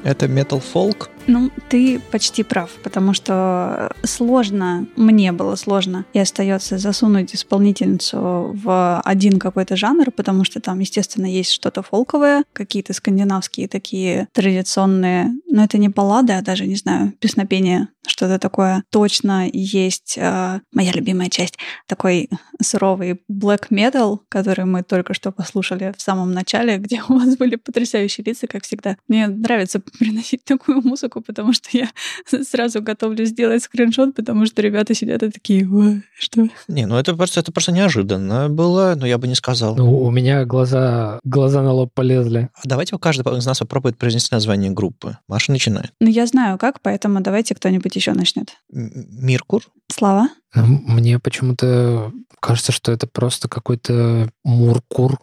Это 0.09 0.25
folk? 0.25 1.11
Ну, 1.27 1.51
ты 1.69 2.01
почти 2.11 2.43
прав, 2.43 2.71
потому 2.83 3.13
что 3.13 3.93
сложно, 4.03 4.87
мне 4.97 5.31
было 5.33 5.57
сложно, 5.57 6.07
и 6.15 6.19
остается 6.19 6.79
засунуть 6.79 7.35
исполнительницу 7.35 8.53
в 8.55 9.03
один 9.05 9.39
какой-то 9.39 9.77
жанр, 9.77 10.11
потому 10.11 10.45
что 10.45 10.61
там, 10.61 10.79
естественно, 10.79 11.27
есть 11.27 11.51
что-то 11.51 11.83
фолковое, 11.83 12.45
какие-то 12.55 12.95
скандинавские 12.95 13.69
такие 13.69 14.29
традиционные, 14.33 15.35
но 15.47 15.65
это 15.65 15.77
не 15.77 15.91
баллады, 15.91 16.33
а 16.33 16.41
даже, 16.41 16.67
не 16.67 16.77
знаю, 16.77 17.13
песнопение, 17.21 17.89
что-то 18.07 18.39
такое. 18.39 18.85
Точно 18.91 19.51
есть 19.53 20.17
э, 20.17 20.61
моя 20.73 20.93
любимая 20.93 21.29
часть, 21.29 21.59
такой 21.87 22.31
суровый 22.63 23.21
black 23.31 23.69
metal, 23.71 24.21
который 24.31 24.65
мы 24.65 24.83
только 24.83 25.13
что 25.13 25.31
послушали 25.31 25.93
в 25.95 26.01
самом 26.01 26.33
начале, 26.33 26.79
где 26.79 27.03
у 27.07 27.19
вас 27.19 27.37
были 27.37 27.57
потрясающие 27.57 28.25
лица, 28.25 28.47
как 28.47 28.65
всегда. 28.65 28.97
Мне 29.09 29.27
нравится 29.27 29.83
приносить 29.99 30.45
такую 30.45 30.83
музыку, 30.83 31.21
потому 31.21 31.53
что 31.53 31.69
я 31.73 31.91
сразу 32.45 32.83
готовлю 32.83 33.25
сделать 33.25 33.63
скриншот, 33.63 34.15
потому 34.15 34.47
что 34.47 34.63
ребята 34.63 34.95
сидят 34.95 35.23
и 35.23 35.31
такие, 35.31 35.69
что? 36.19 36.49
Не, 36.69 36.87
ну 36.87 36.97
это 36.97 37.15
просто, 37.15 37.41
это 37.41 37.53
просто 37.53 37.73
неожиданно 37.73 38.49
было, 38.49 38.95
но 38.97 39.07
я 39.07 39.19
бы 39.19 39.29
не 39.29 39.35
сказал. 39.35 39.77
Ну, 39.77 40.03
у 40.03 40.11
меня 40.11 40.45
глаза, 40.45 41.21
глаза 41.25 41.63
на 41.63 41.73
лоб 41.73 41.93
полезли. 41.95 42.49
А 42.55 42.61
давайте 42.65 42.97
каждый 42.99 43.39
из 43.39 43.47
нас 43.47 43.59
попробует 43.59 43.99
произнести 43.99 44.35
название 44.35 44.71
группы. 44.71 45.19
Маша 45.29 45.53
начинает. 45.53 45.93
Ну, 46.01 46.09
я 46.09 46.27
знаю 46.27 46.59
как, 46.59 46.81
поэтому 46.81 47.21
давайте 47.21 47.55
кто-нибудь 47.55 47.95
еще 47.97 48.13
начнет. 48.13 48.57
Миркур? 48.71 49.63
Слава? 49.91 50.29
Мне 50.55 51.19
почему-то 51.19 52.13
кажется, 52.41 52.73
что 52.73 52.93
это 52.93 53.07
просто 53.07 53.49
какой-то 53.49 54.31
муркур. 54.45 55.19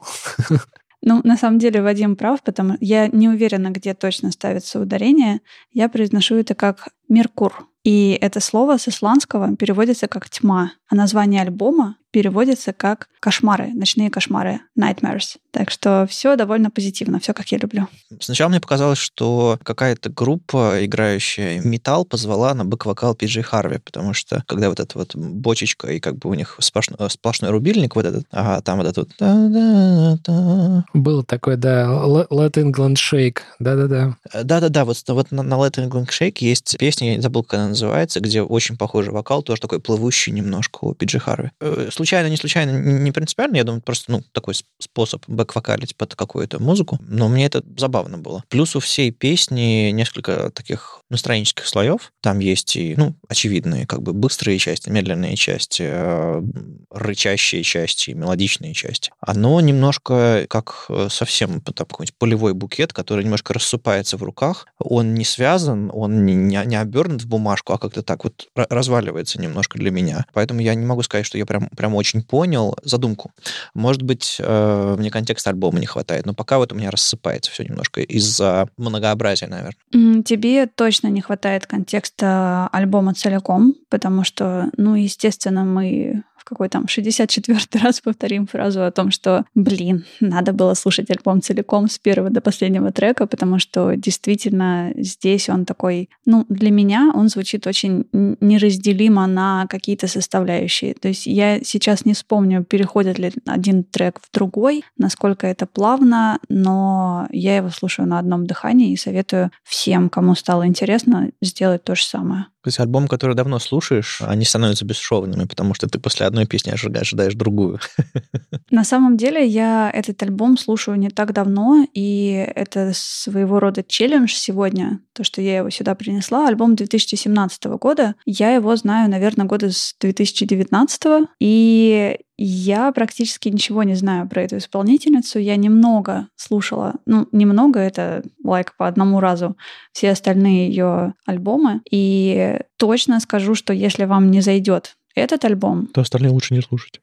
Ну, 1.07 1.21
на 1.23 1.37
самом 1.37 1.59
деле, 1.59 1.83
Вадим 1.83 2.15
прав, 2.15 2.41
потому 2.41 2.77
я 2.81 3.07
не 3.07 3.29
уверена, 3.29 3.69
где 3.69 3.93
точно 3.93 4.31
ставится 4.31 4.79
ударение. 4.79 5.41
Я 5.71 5.87
произношу 5.87 6.35
это 6.35 6.55
как 6.55 6.89
Меркур. 7.09 7.67
И 7.83 8.17
это 8.19 8.39
слово 8.39 8.77
с 8.77 8.87
исландского 8.87 9.55
переводится 9.55 10.07
как 10.07 10.27
«тьма», 10.29 10.71
а 10.89 10.95
название 10.95 11.41
альбома 11.41 11.97
переводится 12.15 12.71
как 12.71 13.09
«кошмары», 13.19 13.71
«ночные 13.73 14.09
кошмары», 14.09 14.61
«nightmares». 14.79 15.35
Так 15.51 15.69
что 15.69 16.07
все 16.09 16.37
довольно 16.37 16.71
позитивно, 16.71 17.19
все 17.19 17.33
как 17.33 17.51
я 17.51 17.57
люблю. 17.57 17.89
Сначала 18.21 18.47
мне 18.47 18.61
показалось, 18.61 18.99
что 18.99 19.59
какая-то 19.63 20.09
группа, 20.09 20.85
играющая 20.85 21.61
металл, 21.61 22.05
позвала 22.05 22.53
на 22.53 22.63
бэк-вокал 22.63 23.15
Пиджей 23.15 23.43
Харви, 23.43 23.79
потому 23.79 24.13
что 24.13 24.45
когда 24.47 24.69
вот 24.69 24.79
эта 24.79 24.97
вот 24.97 25.13
бочечка 25.13 25.91
и 25.91 25.99
как 25.99 26.17
бы 26.17 26.29
у 26.29 26.35
них 26.35 26.55
сплошной, 26.59 26.97
сплошной 27.09 27.51
рубильник 27.51 27.97
вот 27.97 28.05
этот, 28.05 28.25
а 28.31 28.61
там 28.61 28.77
вот 28.77 28.87
этот 28.87 29.09
вот... 29.19 30.83
Было 30.93 31.23
такое, 31.25 31.57
да, 31.57 31.85
Let 31.85 32.53
England 32.53 32.95
Shake, 32.95 33.39
да-да-да. 33.59 34.15
Да-да-да, 34.41 34.85
вот, 34.85 35.03
вот 35.07 35.31
на, 35.31 35.43
на 35.43 35.55
Let 35.55 35.73
England 35.73 36.07
Shake 36.07 36.37
есть 36.39 36.77
песня, 36.79 36.94
я 37.03 37.15
не 37.15 37.21
забыл, 37.21 37.43
как 37.43 37.59
она 37.59 37.69
называется, 37.69 38.19
где 38.19 38.41
очень 38.41 38.77
похожий 38.77 39.11
вокал, 39.11 39.43
тоже 39.43 39.61
такой 39.61 39.79
плывущий 39.79 40.31
немножко 40.31 40.85
у 40.85 40.93
Пиджи 40.93 41.19
Харви. 41.19 41.51
Э, 41.59 41.89
случайно, 41.91 42.27
не 42.27 42.37
случайно, 42.37 42.71
не 42.71 43.11
принципиально, 43.11 43.57
я 43.57 43.63
думаю, 43.63 43.81
просто, 43.81 44.11
ну, 44.11 44.23
такой 44.31 44.55
способ 44.79 45.23
бэк-вокалить 45.27 45.95
под 45.95 46.15
какую-то 46.15 46.61
музыку, 46.61 46.99
но 47.07 47.27
мне 47.27 47.45
это 47.45 47.63
забавно 47.77 48.17
было. 48.17 48.43
Плюс 48.49 48.75
у 48.75 48.79
всей 48.79 49.11
песни 49.11 49.91
несколько 49.91 50.51
таких 50.51 51.01
настроенческих 51.09 51.67
слоев. 51.67 52.11
Там 52.21 52.39
есть 52.39 52.75
и, 52.75 52.95
ну, 52.97 53.15
очевидные, 53.27 53.85
как 53.85 54.01
бы 54.01 54.13
быстрые 54.13 54.57
части, 54.59 54.89
медленные 54.89 55.35
части, 55.35 55.83
э, 55.85 56.41
рычащие 56.89 57.63
части, 57.63 58.11
мелодичные 58.11 58.73
части. 58.73 59.11
Оно 59.19 59.59
немножко 59.61 60.45
как 60.49 60.85
э, 60.89 61.07
совсем 61.09 61.61
такой 61.61 62.07
полевой 62.17 62.53
букет, 62.53 62.93
который 62.93 63.23
немножко 63.23 63.53
рассыпается 63.53 64.17
в 64.17 64.23
руках. 64.23 64.67
Он 64.79 65.13
не 65.13 65.25
связан, 65.25 65.91
он 65.93 66.25
не, 66.25 66.33
не 66.35 66.75
обернут 66.85 67.23
в 67.23 67.27
бумажку, 67.27 67.73
а 67.73 67.77
как-то 67.77 68.01
так 68.01 68.23
вот 68.23 68.47
разваливается 68.55 69.39
немножко 69.41 69.77
для 69.77 69.91
меня. 69.91 70.25
Поэтому 70.33 70.61
я 70.61 70.73
не 70.75 70.85
могу 70.85 71.03
сказать, 71.03 71.25
что 71.25 71.37
я 71.37 71.45
прям, 71.45 71.69
прям 71.69 71.95
очень 71.95 72.23
понял 72.23 72.77
задумку. 72.83 73.31
Может 73.73 74.01
быть, 74.01 74.37
э, 74.39 74.95
мне 74.97 75.11
контекста 75.11 75.49
альбома 75.49 75.79
не 75.79 75.85
хватает, 75.85 76.25
но 76.25 76.33
пока 76.33 76.57
вот 76.57 76.71
у 76.71 76.75
меня 76.75 76.91
рассыпается 76.91 77.51
все 77.51 77.63
немножко 77.63 78.01
из-за 78.01 78.69
многообразия, 78.77 79.47
наверное. 79.47 80.23
Тебе 80.23 80.67
точно 80.67 81.07
не 81.07 81.21
хватает 81.21 81.67
контекста 81.67 82.69
альбома 82.71 83.13
целиком, 83.13 83.75
потому 83.89 84.23
что, 84.23 84.69
ну, 84.77 84.95
естественно, 84.95 85.63
мы 85.63 86.23
какой 86.45 86.69
там 86.69 86.85
64-й 86.85 87.79
раз 87.79 87.99
повторим 87.99 88.47
фразу 88.47 88.85
о 88.85 88.91
том, 88.91 89.11
что, 89.11 89.45
блин, 89.55 90.05
надо 90.19 90.53
было 90.53 90.75
слушать 90.75 91.09
альбом 91.09 91.41
целиком 91.41 91.89
с 91.89 91.97
первого 91.97 92.29
до 92.29 92.39
последнего 92.39 92.91
трека, 92.91 93.27
потому 93.27 93.59
что 93.59 93.95
действительно 93.95 94.93
здесь 94.95 95.49
он 95.49 95.65
такой, 95.65 96.09
ну, 96.25 96.45
для 96.47 96.71
меня 96.71 97.11
он 97.13 97.29
звучит 97.29 97.67
очень 97.67 98.07
неразделимо 98.13 99.27
на 99.27 99.65
какие-то 99.67 100.07
составляющие. 100.07 100.93
То 100.93 101.07
есть 101.07 101.25
я 101.25 101.59
сейчас 101.63 102.05
не 102.05 102.13
вспомню, 102.13 102.63
переходит 102.63 103.19
ли 103.19 103.33
один 103.45 103.83
трек 103.83 104.19
в 104.21 104.31
другой, 104.31 104.83
насколько 104.97 105.47
это 105.47 105.65
плавно, 105.65 106.39
но 106.47 107.27
я 107.31 107.57
его 107.57 107.69
слушаю 107.69 108.07
на 108.07 108.19
одном 108.19 108.45
дыхании 108.45 108.91
и 108.91 108.97
советую 108.97 109.51
всем, 109.63 110.09
кому 110.09 110.35
стало 110.35 110.67
интересно, 110.67 111.31
сделать 111.41 111.83
то 111.83 111.95
же 111.95 112.05
самое. 112.05 112.45
То 112.65 112.69
есть 112.69 112.79
альбом, 112.79 113.07
который 113.07 113.35
давно 113.35 113.59
слушаешь, 113.59 114.23
они 114.25 114.43
становятся 114.43 114.85
бесшовными, 114.85 115.45
потому 115.45 115.75
что 115.75 115.87
ты 115.87 115.99
после 115.99 116.25
одной 116.25 116.47
песни 116.47 116.71
ожидаешь 116.71 117.35
другую. 117.35 117.79
На 118.71 118.83
самом 118.83 119.17
деле 119.17 119.45
я 119.45 119.91
этот 119.93 120.23
альбом 120.23 120.57
слушаю 120.57 120.97
не 120.97 121.09
так 121.09 121.31
давно, 121.31 121.85
и 121.93 122.43
это 122.55 122.91
своего 122.95 123.59
рода 123.59 123.83
челлендж 123.87 124.33
сегодня, 124.33 124.99
то, 125.13 125.23
что 125.23 125.43
я 125.43 125.57
его 125.57 125.69
сюда 125.69 125.93
принесла. 125.93 126.47
Альбом 126.47 126.75
2017 126.75 127.65
года. 127.65 128.15
Я 128.25 128.55
его 128.55 128.75
знаю, 128.75 129.11
наверное, 129.11 129.45
года 129.45 129.69
с 129.69 129.93
2019, 129.99 131.27
и 131.39 132.17
я 132.37 132.91
практически 132.91 133.49
ничего 133.49 133.83
не 133.83 133.95
знаю 133.95 134.27
про 134.27 134.41
эту 134.41 134.57
исполнительницу. 134.57 135.39
Я 135.39 135.55
немного 135.55 136.27
слушала, 136.35 136.95
ну, 137.05 137.27
немного, 137.31 137.79
это 137.79 138.23
лайк 138.43 138.75
по 138.77 138.87
одному 138.87 139.19
разу, 139.19 139.55
все 139.91 140.11
остальные 140.11 140.67
ее 140.69 141.13
альбомы. 141.25 141.81
И 141.89 142.59
точно 142.77 143.19
скажу, 143.19 143.55
что 143.55 143.73
если 143.73 144.05
вам 144.05 144.31
не 144.31 144.41
зайдет 144.41 144.97
этот 145.15 145.45
альбом... 145.45 145.87
То 145.87 146.01
остальные 146.01 146.31
лучше 146.31 146.53
не 146.53 146.61
слушать. 146.61 146.99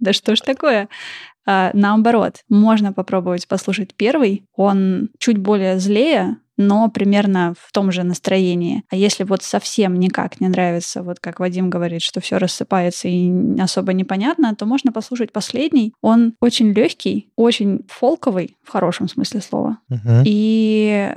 Да 0.00 0.12
что 0.12 0.36
ж 0.36 0.40
такое? 0.40 0.88
А, 1.46 1.70
наоборот, 1.74 2.42
можно 2.48 2.92
попробовать 2.92 3.48
послушать 3.48 3.94
первый. 3.94 4.44
Он 4.54 5.10
чуть 5.18 5.38
более 5.38 5.78
злее, 5.78 6.38
но 6.56 6.88
примерно 6.88 7.54
в 7.58 7.72
том 7.72 7.90
же 7.90 8.02
настроении. 8.02 8.84
А 8.90 8.96
если 8.96 9.24
вот 9.24 9.42
совсем 9.42 9.98
никак 9.98 10.40
не 10.40 10.48
нравится, 10.48 11.02
вот 11.02 11.18
как 11.20 11.40
Вадим 11.40 11.70
говорит, 11.70 12.02
что 12.02 12.20
все 12.20 12.38
рассыпается 12.38 13.08
и 13.08 13.60
особо 13.60 13.92
непонятно, 13.92 14.54
то 14.54 14.66
можно 14.66 14.92
послушать 14.92 15.32
последний. 15.32 15.92
Он 16.00 16.34
очень 16.40 16.72
легкий, 16.72 17.28
очень 17.36 17.80
фолковый 17.88 18.56
в 18.62 18.70
хорошем 18.70 19.08
смысле 19.08 19.40
слова. 19.40 19.78
Угу. 19.90 20.22
И 20.24 21.14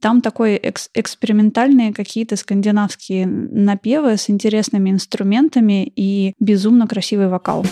там 0.00 0.20
такой 0.20 0.56
экс 0.56 0.90
экспериментальные 0.94 1.92
какие-то 1.92 2.36
скандинавские 2.36 3.26
напевы 3.26 4.16
с 4.16 4.30
интересными 4.30 4.90
инструментами 4.90 5.92
и 5.94 6.34
безумно 6.40 6.86
красивый 6.86 7.28
вокал. 7.28 7.64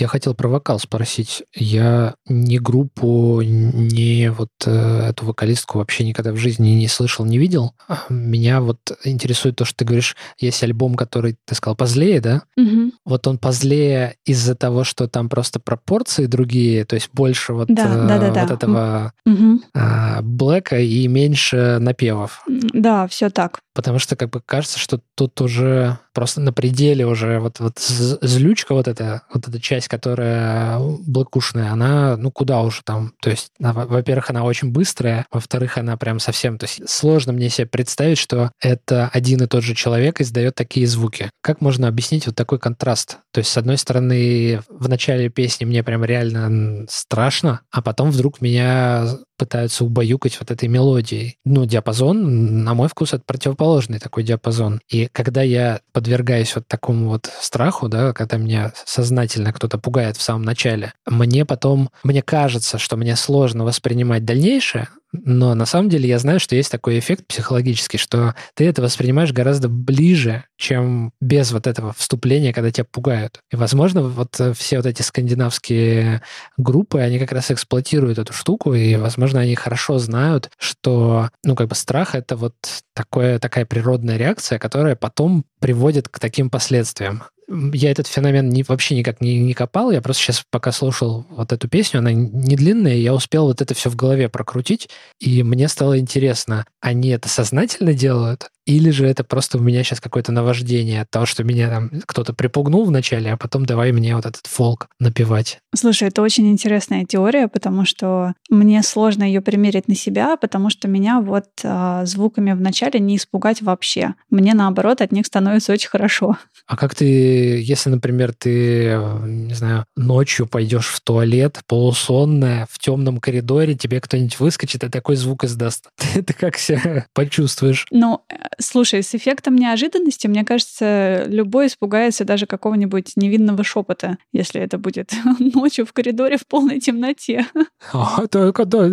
Вот 0.00 0.04
я 0.04 0.08
хотел 0.08 0.32
про 0.32 0.48
вокал 0.48 0.78
спросить. 0.78 1.42
Я 1.54 2.14
ни 2.26 2.56
группу, 2.56 3.42
ни 3.42 4.28
вот 4.28 4.48
э, 4.64 5.08
эту 5.10 5.26
вокалистку 5.26 5.76
вообще 5.76 6.04
никогда 6.04 6.32
в 6.32 6.36
жизни 6.36 6.70
не 6.70 6.88
слышал, 6.88 7.26
не 7.26 7.36
видел. 7.36 7.74
Меня 8.08 8.62
вот 8.62 8.78
интересует 9.04 9.56
то, 9.56 9.66
что 9.66 9.76
ты 9.76 9.84
говоришь, 9.84 10.16
есть 10.38 10.62
альбом, 10.62 10.94
который, 10.94 11.36
ты 11.44 11.54
сказал, 11.54 11.76
позлее, 11.76 12.22
да? 12.22 12.42
Угу. 12.56 12.92
Вот 13.04 13.26
он 13.26 13.36
позлее 13.36 14.14
из-за 14.24 14.54
того, 14.54 14.84
что 14.84 15.06
там 15.06 15.28
просто 15.28 15.60
пропорции 15.60 16.24
другие, 16.24 16.86
то 16.86 16.94
есть 16.94 17.10
больше 17.12 17.52
вот, 17.52 17.68
да, 17.68 17.84
э, 17.84 18.08
да, 18.08 18.18
да, 18.18 18.26
вот 18.26 18.34
да. 18.34 18.54
этого 18.54 19.12
угу. 19.26 19.60
э, 19.74 20.22
блэка 20.22 20.80
и 20.80 21.06
меньше 21.08 21.76
напевов. 21.78 22.42
Да, 22.48 23.06
все 23.06 23.28
так. 23.28 23.60
Потому 23.80 23.98
что 23.98 24.14
как 24.14 24.28
бы 24.28 24.42
кажется, 24.44 24.78
что 24.78 25.00
тут 25.14 25.40
уже 25.40 25.98
просто 26.12 26.42
на 26.42 26.52
пределе 26.52 27.06
уже 27.06 27.38
вот, 27.40 27.60
вот 27.60 27.78
злючка 27.78 28.74
вот 28.74 28.88
эта, 28.88 29.22
вот 29.32 29.48
эта 29.48 29.58
часть, 29.58 29.88
которая 29.88 30.78
блокушная, 30.78 31.72
она, 31.72 32.18
ну, 32.18 32.30
куда 32.30 32.60
уже 32.60 32.82
там, 32.84 33.14
то 33.22 33.30
есть, 33.30 33.52
во-первых, 33.58 34.28
она 34.28 34.44
очень 34.44 34.70
быстрая, 34.70 35.24
во-вторых, 35.32 35.78
она 35.78 35.96
прям 35.96 36.20
совсем, 36.20 36.58
то 36.58 36.64
есть 36.64 36.86
сложно 36.90 37.32
мне 37.32 37.48
себе 37.48 37.68
представить, 37.68 38.18
что 38.18 38.50
это 38.60 39.08
один 39.14 39.42
и 39.44 39.46
тот 39.46 39.64
же 39.64 39.74
человек 39.74 40.20
издает 40.20 40.56
такие 40.56 40.86
звуки. 40.86 41.30
Как 41.40 41.62
можно 41.62 41.88
объяснить 41.88 42.26
вот 42.26 42.36
такой 42.36 42.58
контраст? 42.58 43.16
То 43.32 43.38
есть, 43.38 43.50
с 43.50 43.56
одной 43.56 43.78
стороны, 43.78 44.60
в 44.68 44.90
начале 44.90 45.30
песни 45.30 45.64
мне 45.64 45.82
прям 45.82 46.04
реально 46.04 46.84
страшно, 46.90 47.62
а 47.70 47.80
потом 47.80 48.10
вдруг 48.10 48.42
меня 48.42 49.06
пытаются 49.40 49.86
убаюкать 49.86 50.38
вот 50.38 50.50
этой 50.50 50.68
мелодией. 50.68 51.38
Ну, 51.46 51.64
диапазон, 51.64 52.62
на 52.62 52.74
мой 52.74 52.88
вкус, 52.88 53.14
это 53.14 53.22
противоположный 53.24 53.98
такой 53.98 54.22
диапазон. 54.22 54.82
И 54.90 55.08
когда 55.10 55.40
я 55.40 55.80
подвергаюсь 55.92 56.54
вот 56.54 56.68
такому 56.68 57.08
вот 57.08 57.30
страху, 57.40 57.88
да, 57.88 58.12
когда 58.12 58.36
меня 58.36 58.74
сознательно 58.84 59.54
кто-то 59.54 59.78
пугает 59.78 60.18
в 60.18 60.22
самом 60.22 60.42
начале, 60.42 60.92
мне 61.06 61.46
потом, 61.46 61.88
мне 62.04 62.20
кажется, 62.20 62.76
что 62.76 62.98
мне 62.98 63.16
сложно 63.16 63.64
воспринимать 63.64 64.26
дальнейшее, 64.26 64.88
но 65.12 65.54
на 65.54 65.66
самом 65.66 65.88
деле 65.88 66.08
я 66.08 66.18
знаю, 66.18 66.38
что 66.38 66.54
есть 66.54 66.70
такой 66.70 66.98
эффект 66.98 67.26
психологический, 67.26 67.98
что 67.98 68.34
ты 68.54 68.66
это 68.66 68.80
воспринимаешь 68.80 69.32
гораздо 69.32 69.68
ближе, 69.68 70.44
чем 70.56 71.12
без 71.20 71.50
вот 71.52 71.66
этого 71.66 71.92
вступления, 71.92 72.52
когда 72.52 72.70
тебя 72.70 72.86
пугают. 72.90 73.40
И, 73.50 73.56
возможно, 73.56 74.02
вот 74.02 74.38
э, 74.38 74.52
все 74.52 74.76
вот 74.76 74.86
эти 74.86 75.02
скандинавские 75.02 76.22
группы, 76.56 77.00
они 77.00 77.18
как 77.18 77.32
раз 77.32 77.50
эксплуатируют 77.50 78.18
эту 78.18 78.32
штуку, 78.32 78.74
и, 78.74 78.94
возможно, 78.96 79.40
они 79.40 79.54
хорошо 79.56 79.98
знают, 79.98 80.50
что, 80.58 81.30
ну, 81.44 81.56
как 81.56 81.68
бы 81.68 81.74
страх— 81.74 82.14
это 82.16 82.36
вот 82.36 82.54
такое, 82.94 83.38
такая 83.38 83.66
природная 83.66 84.16
реакция, 84.16 84.58
которая 84.58 84.94
потом 84.94 85.44
приводит 85.58 86.08
к 86.08 86.18
таким 86.18 86.50
последствиям 86.50 87.24
я 87.72 87.90
этот 87.90 88.06
феномен 88.06 88.48
не, 88.48 88.62
вообще 88.62 88.96
никак 88.96 89.20
не, 89.20 89.38
не 89.40 89.54
копал. 89.54 89.90
Я 89.90 90.00
просто 90.00 90.22
сейчас, 90.22 90.44
пока 90.50 90.72
слушал 90.72 91.26
вот 91.30 91.52
эту 91.52 91.68
песню, 91.68 91.98
она 91.98 92.12
не 92.12 92.56
длинная, 92.56 92.96
я 92.96 93.14
успел 93.14 93.46
вот 93.46 93.60
это 93.60 93.74
все 93.74 93.90
в 93.90 93.96
голове 93.96 94.28
прокрутить, 94.28 94.88
и 95.18 95.42
мне 95.42 95.68
стало 95.68 95.98
интересно, 95.98 96.64
они 96.80 97.10
это 97.10 97.28
сознательно 97.28 97.94
делают 97.94 98.50
или 98.70 98.90
же 98.90 99.06
это 99.06 99.24
просто 99.24 99.58
у 99.58 99.60
меня 99.60 99.82
сейчас 99.82 100.00
какое-то 100.00 100.30
наваждение 100.30 101.02
от 101.02 101.10
того, 101.10 101.26
что 101.26 101.42
меня 101.42 101.68
там 101.68 101.90
кто-то 102.06 102.32
припугнул 102.32 102.84
вначале, 102.84 103.32
а 103.32 103.36
потом 103.36 103.66
давай 103.66 103.90
мне 103.90 104.14
вот 104.14 104.26
этот 104.26 104.46
фолк 104.46 104.88
напевать. 105.00 105.58
Слушай, 105.74 106.08
это 106.08 106.22
очень 106.22 106.48
интересная 106.48 107.04
теория, 107.04 107.48
потому 107.48 107.84
что 107.84 108.34
мне 108.48 108.82
сложно 108.82 109.24
ее 109.24 109.40
примерить 109.40 109.88
на 109.88 109.96
себя, 109.96 110.36
потому 110.36 110.70
что 110.70 110.86
меня 110.86 111.20
вот 111.20 111.46
а, 111.64 112.04
звуками 112.04 112.52
вначале 112.52 113.00
не 113.00 113.16
испугать 113.16 113.62
вообще. 113.62 114.14
Мне 114.30 114.54
наоборот 114.54 115.00
от 115.00 115.10
них 115.10 115.26
становится 115.26 115.72
очень 115.72 115.88
хорошо. 115.88 116.36
А 116.66 116.76
как 116.76 116.94
ты, 116.94 117.04
если, 117.40 117.90
например, 117.90 118.32
ты, 118.34 118.98
не 119.24 119.54
знаю, 119.54 119.84
ночью 119.96 120.46
пойдешь 120.46 120.88
в 120.88 121.00
туалет, 121.00 121.60
полусонная, 121.66 122.66
в 122.70 122.78
темном 122.78 123.18
коридоре, 123.18 123.74
тебе 123.74 124.00
кто-нибудь 124.00 124.38
выскочит 124.40 124.84
и 124.84 124.88
такой 124.88 125.16
звук 125.16 125.44
издаст. 125.44 125.88
Ты, 125.96 126.22
ты 126.22 126.32
как 126.32 126.56
себя 126.56 127.06
почувствуешь? 127.14 127.86
Ну, 127.90 128.24
Слушай, 128.60 129.02
с 129.02 129.14
эффектом 129.14 129.56
неожиданности, 129.56 130.26
мне 130.26 130.44
кажется, 130.44 131.24
любой 131.26 131.68
испугается 131.68 132.24
даже 132.24 132.46
какого-нибудь 132.46 133.12
невинного 133.16 133.64
шепота, 133.64 134.18
если 134.32 134.60
это 134.60 134.76
будет 134.76 135.12
ночью 135.38 135.86
в 135.86 135.92
коридоре 135.92 136.36
в 136.36 136.46
полной 136.46 136.78
темноте. 136.78 137.46
А, 137.92 138.26
да, 138.30 138.52
да, 138.52 138.90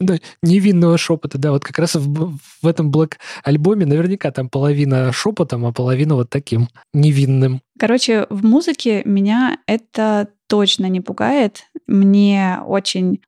да, 0.00 0.18
невинного 0.42 0.98
шепота, 0.98 1.38
да, 1.38 1.52
вот 1.52 1.64
как 1.64 1.78
раз 1.78 1.94
в, 1.94 2.36
в 2.62 2.66
этом 2.66 2.90
блэк-альбоме 2.90 3.86
наверняка 3.86 4.32
там 4.32 4.48
половина 4.48 5.12
шепотом, 5.12 5.66
а 5.66 5.72
половина 5.72 6.16
вот 6.16 6.30
таким 6.30 6.68
невинным. 6.92 7.60
Короче, 7.78 8.26
в 8.30 8.44
музыке 8.44 9.02
меня 9.04 9.58
это 9.66 10.28
точно 10.46 10.86
не 10.86 11.00
пугает. 11.00 11.64
Мне 11.86 12.58
очень, 12.66 13.20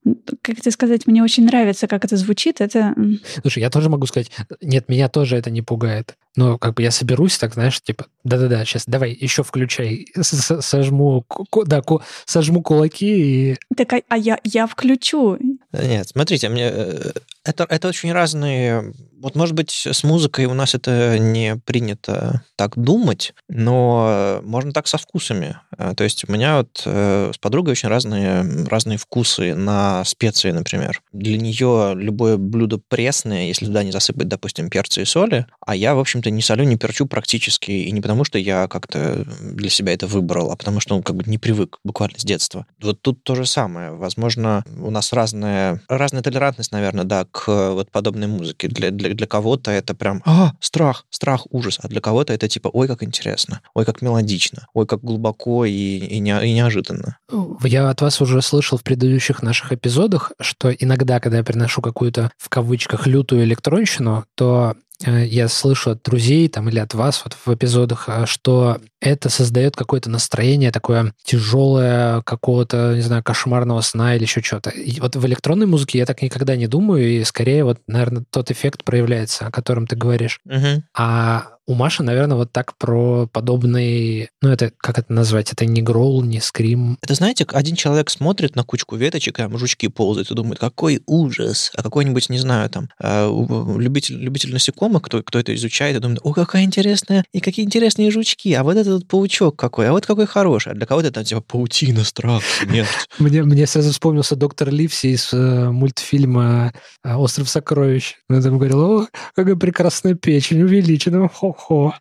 как 0.42 0.58
это 0.58 0.70
сказать, 0.70 1.06
мне 1.06 1.22
очень 1.22 1.44
нравится, 1.44 1.88
как 1.88 2.04
это 2.04 2.16
звучит. 2.16 2.60
Это... 2.60 2.94
Слушай, 3.42 3.60
я 3.60 3.70
тоже 3.70 3.88
могу 3.88 4.06
сказать, 4.06 4.30
нет, 4.60 4.88
меня 4.88 5.08
тоже 5.08 5.36
это 5.36 5.50
не 5.50 5.62
пугает. 5.62 6.16
Но 6.36 6.58
как 6.58 6.74
бы 6.74 6.82
я 6.82 6.90
соберусь, 6.90 7.36
так, 7.38 7.54
знаешь, 7.54 7.80
типа, 7.80 8.06
да-да-да, 8.22 8.64
сейчас 8.64 8.84
давай 8.86 9.12
еще 9.12 9.42
включай, 9.42 10.06
сожму, 10.20 11.24
да, 11.66 11.82
сожму 12.24 12.62
кулаки 12.62 13.52
и... 13.52 13.56
Так, 13.76 13.92
а, 13.92 14.00
а 14.08 14.16
я, 14.16 14.38
я 14.44 14.66
включу. 14.66 15.38
Нет, 15.72 16.08
смотрите, 16.08 16.48
мне 16.48 16.70
э, 16.72 17.12
это, 17.44 17.66
это 17.68 17.88
очень 17.88 18.12
разные... 18.12 18.92
Вот, 19.20 19.34
может 19.34 19.56
быть, 19.56 19.70
с 19.70 20.04
музыкой 20.04 20.44
у 20.44 20.54
нас 20.54 20.76
это 20.76 21.18
не 21.18 21.56
принято 21.56 22.42
так 22.54 22.78
думать, 22.78 23.34
но 23.48 24.40
можно 24.44 24.72
так 24.72 24.86
со 24.86 24.96
вкусами. 24.96 25.58
Э, 25.76 25.92
то 25.96 26.04
есть 26.04 26.28
у 26.28 26.32
меня 26.32 26.58
вот 26.58 26.82
э, 26.84 27.32
с 27.34 27.38
подругой 27.38 27.72
очень 27.72 27.88
разные, 27.88 28.44
разные 28.66 28.96
вкусы 28.96 29.56
на 29.56 30.04
специи, 30.04 30.52
например. 30.52 31.02
Для 31.12 31.36
нее 31.36 31.94
любое 31.96 32.36
блюдо 32.36 32.80
пресное, 32.88 33.46
если 33.46 33.66
туда 33.66 33.82
не 33.82 33.90
засыпать, 33.90 34.28
допустим, 34.28 34.70
перца 34.70 35.00
и 35.00 35.04
соли, 35.04 35.46
а 35.66 35.74
я, 35.74 35.94
в 35.94 35.98
общем-то, 35.98 36.30
не 36.30 36.42
солю, 36.42 36.64
не 36.64 36.76
перчу 36.76 37.06
практически, 37.06 37.72
и 37.72 37.90
не 37.90 38.00
потому, 38.00 38.24
что 38.24 38.38
я 38.38 38.68
как-то 38.68 39.26
для 39.40 39.70
себя 39.70 39.94
это 39.94 40.06
выбрал, 40.06 40.52
а 40.52 40.56
потому 40.56 40.78
что, 40.80 40.94
ну, 40.94 41.02
как 41.02 41.16
бы 41.16 41.24
не 41.26 41.38
привык 41.38 41.78
буквально 41.82 42.18
с 42.18 42.24
детства. 42.24 42.66
Вот 42.80 43.02
тут 43.02 43.24
то 43.24 43.34
же 43.34 43.46
самое. 43.46 43.92
Возможно, 43.92 44.64
у 44.80 44.90
нас 44.90 45.12
разная, 45.12 45.82
разная 45.88 46.22
толерантность, 46.22 46.72
наверное, 46.72 47.04
да, 47.04 47.24
к 47.24 47.37
вот 47.46 47.90
подобной 47.90 48.26
музыке. 48.26 48.68
Для, 48.68 48.90
для, 48.90 49.14
для 49.14 49.26
кого-то 49.26 49.70
это 49.70 49.94
прям 49.94 50.22
а, 50.24 50.52
страх, 50.60 51.04
страх, 51.10 51.46
ужас, 51.50 51.78
а 51.82 51.88
для 51.88 52.00
кого-то 52.00 52.32
это 52.32 52.48
типа 52.48 52.68
ой, 52.68 52.88
как 52.88 53.02
интересно, 53.02 53.60
ой, 53.74 53.84
как 53.84 54.02
мелодично, 54.02 54.66
ой, 54.74 54.86
как 54.86 55.00
глубоко 55.00 55.64
и, 55.64 55.72
и, 55.72 56.18
не, 56.18 56.46
и 56.46 56.52
неожиданно. 56.52 57.18
Я 57.62 57.88
от 57.90 58.00
вас 58.00 58.20
уже 58.20 58.42
слышал 58.42 58.78
в 58.78 58.82
предыдущих 58.82 59.42
наших 59.42 59.72
эпизодах, 59.72 60.32
что 60.40 60.70
иногда, 60.70 61.20
когда 61.20 61.38
я 61.38 61.44
приношу 61.44 61.82
какую-то 61.82 62.30
в 62.36 62.48
кавычках 62.48 63.06
лютую 63.06 63.44
электронщину, 63.44 64.24
то 64.34 64.74
Э, 65.04 65.24
я 65.24 65.48
слышу 65.48 65.90
от 65.90 66.02
друзей 66.02 66.48
там, 66.48 66.68
или 66.68 66.78
от 66.78 66.94
вас 66.94 67.22
вот 67.24 67.34
в 67.34 67.54
эпизодах, 67.54 68.08
э, 68.08 68.26
что 68.26 68.78
это 69.00 69.28
создает 69.28 69.76
какое-то 69.76 70.10
настроение 70.10 70.70
такое 70.70 71.12
тяжелое, 71.24 72.22
какого-то, 72.22 72.94
не 72.94 73.02
знаю, 73.02 73.22
кошмарного 73.22 73.80
сна 73.80 74.16
или 74.16 74.22
еще 74.22 74.42
что-то. 74.42 74.70
И 74.70 75.00
вот 75.00 75.16
в 75.16 75.26
электронной 75.26 75.66
музыке 75.66 75.98
я 75.98 76.06
так 76.06 76.22
никогда 76.22 76.56
не 76.56 76.66
думаю, 76.66 77.08
и 77.08 77.24
скорее 77.24 77.64
вот, 77.64 77.78
наверное, 77.86 78.24
тот 78.30 78.50
эффект 78.50 78.84
проявляется, 78.84 79.46
о 79.46 79.50
котором 79.50 79.86
ты 79.86 79.96
говоришь. 79.96 80.40
Угу. 80.46 80.82
А 80.96 81.58
у 81.68 81.74
Маши, 81.74 82.02
наверное, 82.02 82.38
вот 82.38 82.50
так 82.50 82.78
про 82.78 83.26
подобный, 83.26 84.30
ну 84.40 84.48
это, 84.48 84.72
как 84.78 84.98
это 84.98 85.12
назвать, 85.12 85.52
это 85.52 85.66
не 85.66 85.82
гроул, 85.82 86.22
не 86.22 86.40
скрим. 86.40 86.96
Это, 87.02 87.12
знаете, 87.12 87.46
один 87.52 87.76
человек 87.76 88.08
смотрит 88.08 88.56
на 88.56 88.64
кучку 88.64 88.96
веточек, 88.96 89.36
там 89.36 89.56
жучки 89.58 89.88
ползают 89.88 90.30
и 90.30 90.34
думает, 90.34 90.58
какой 90.58 91.02
ужас, 91.04 91.70
а 91.74 91.82
какой-нибудь, 91.82 92.30
не 92.30 92.38
знаю, 92.38 92.70
там, 92.70 92.88
э, 93.02 93.30
любитель, 93.76 94.16
любитель 94.16 94.54
насекомых, 94.54 95.02
кто, 95.02 95.22
кто 95.22 95.38
это 95.38 95.54
изучает, 95.54 95.96
и 95.96 96.00
думает, 96.00 96.20
о, 96.22 96.32
какая 96.32 96.64
интересная, 96.64 97.22
и 97.34 97.40
какие 97.40 97.66
интересные 97.66 98.10
жучки, 98.10 98.54
а 98.54 98.64
вот 98.64 98.78
этот 98.88 99.08
паучок 99.08 99.56
какой, 99.56 99.88
а 99.88 99.92
вот 99.92 100.06
какой 100.06 100.26
хороший, 100.26 100.72
а 100.72 100.74
для 100.74 100.86
кого-то 100.86 101.08
это 101.08 101.24
типа 101.24 101.40
паутина, 101.40 102.04
страх, 102.04 102.42
смерть. 102.44 102.88
Мне, 103.18 103.42
мне 103.42 103.66
сразу 103.66 103.90
вспомнился 103.92 104.36
доктор 104.36 104.70
Ливси 104.70 105.08
из 105.08 105.32
э, 105.32 105.70
мультфильма 105.70 106.72
э, 107.04 107.14
«Остров 107.14 107.48
сокровищ». 107.48 108.14
Он 108.28 108.42
там 108.42 108.58
говорил, 108.58 108.80
о, 108.80 109.06
какая 109.34 109.56
прекрасная 109.56 110.14
печень, 110.14 110.62
увеличена, 110.62 111.28
хо 111.28 111.52
хо 111.52 111.94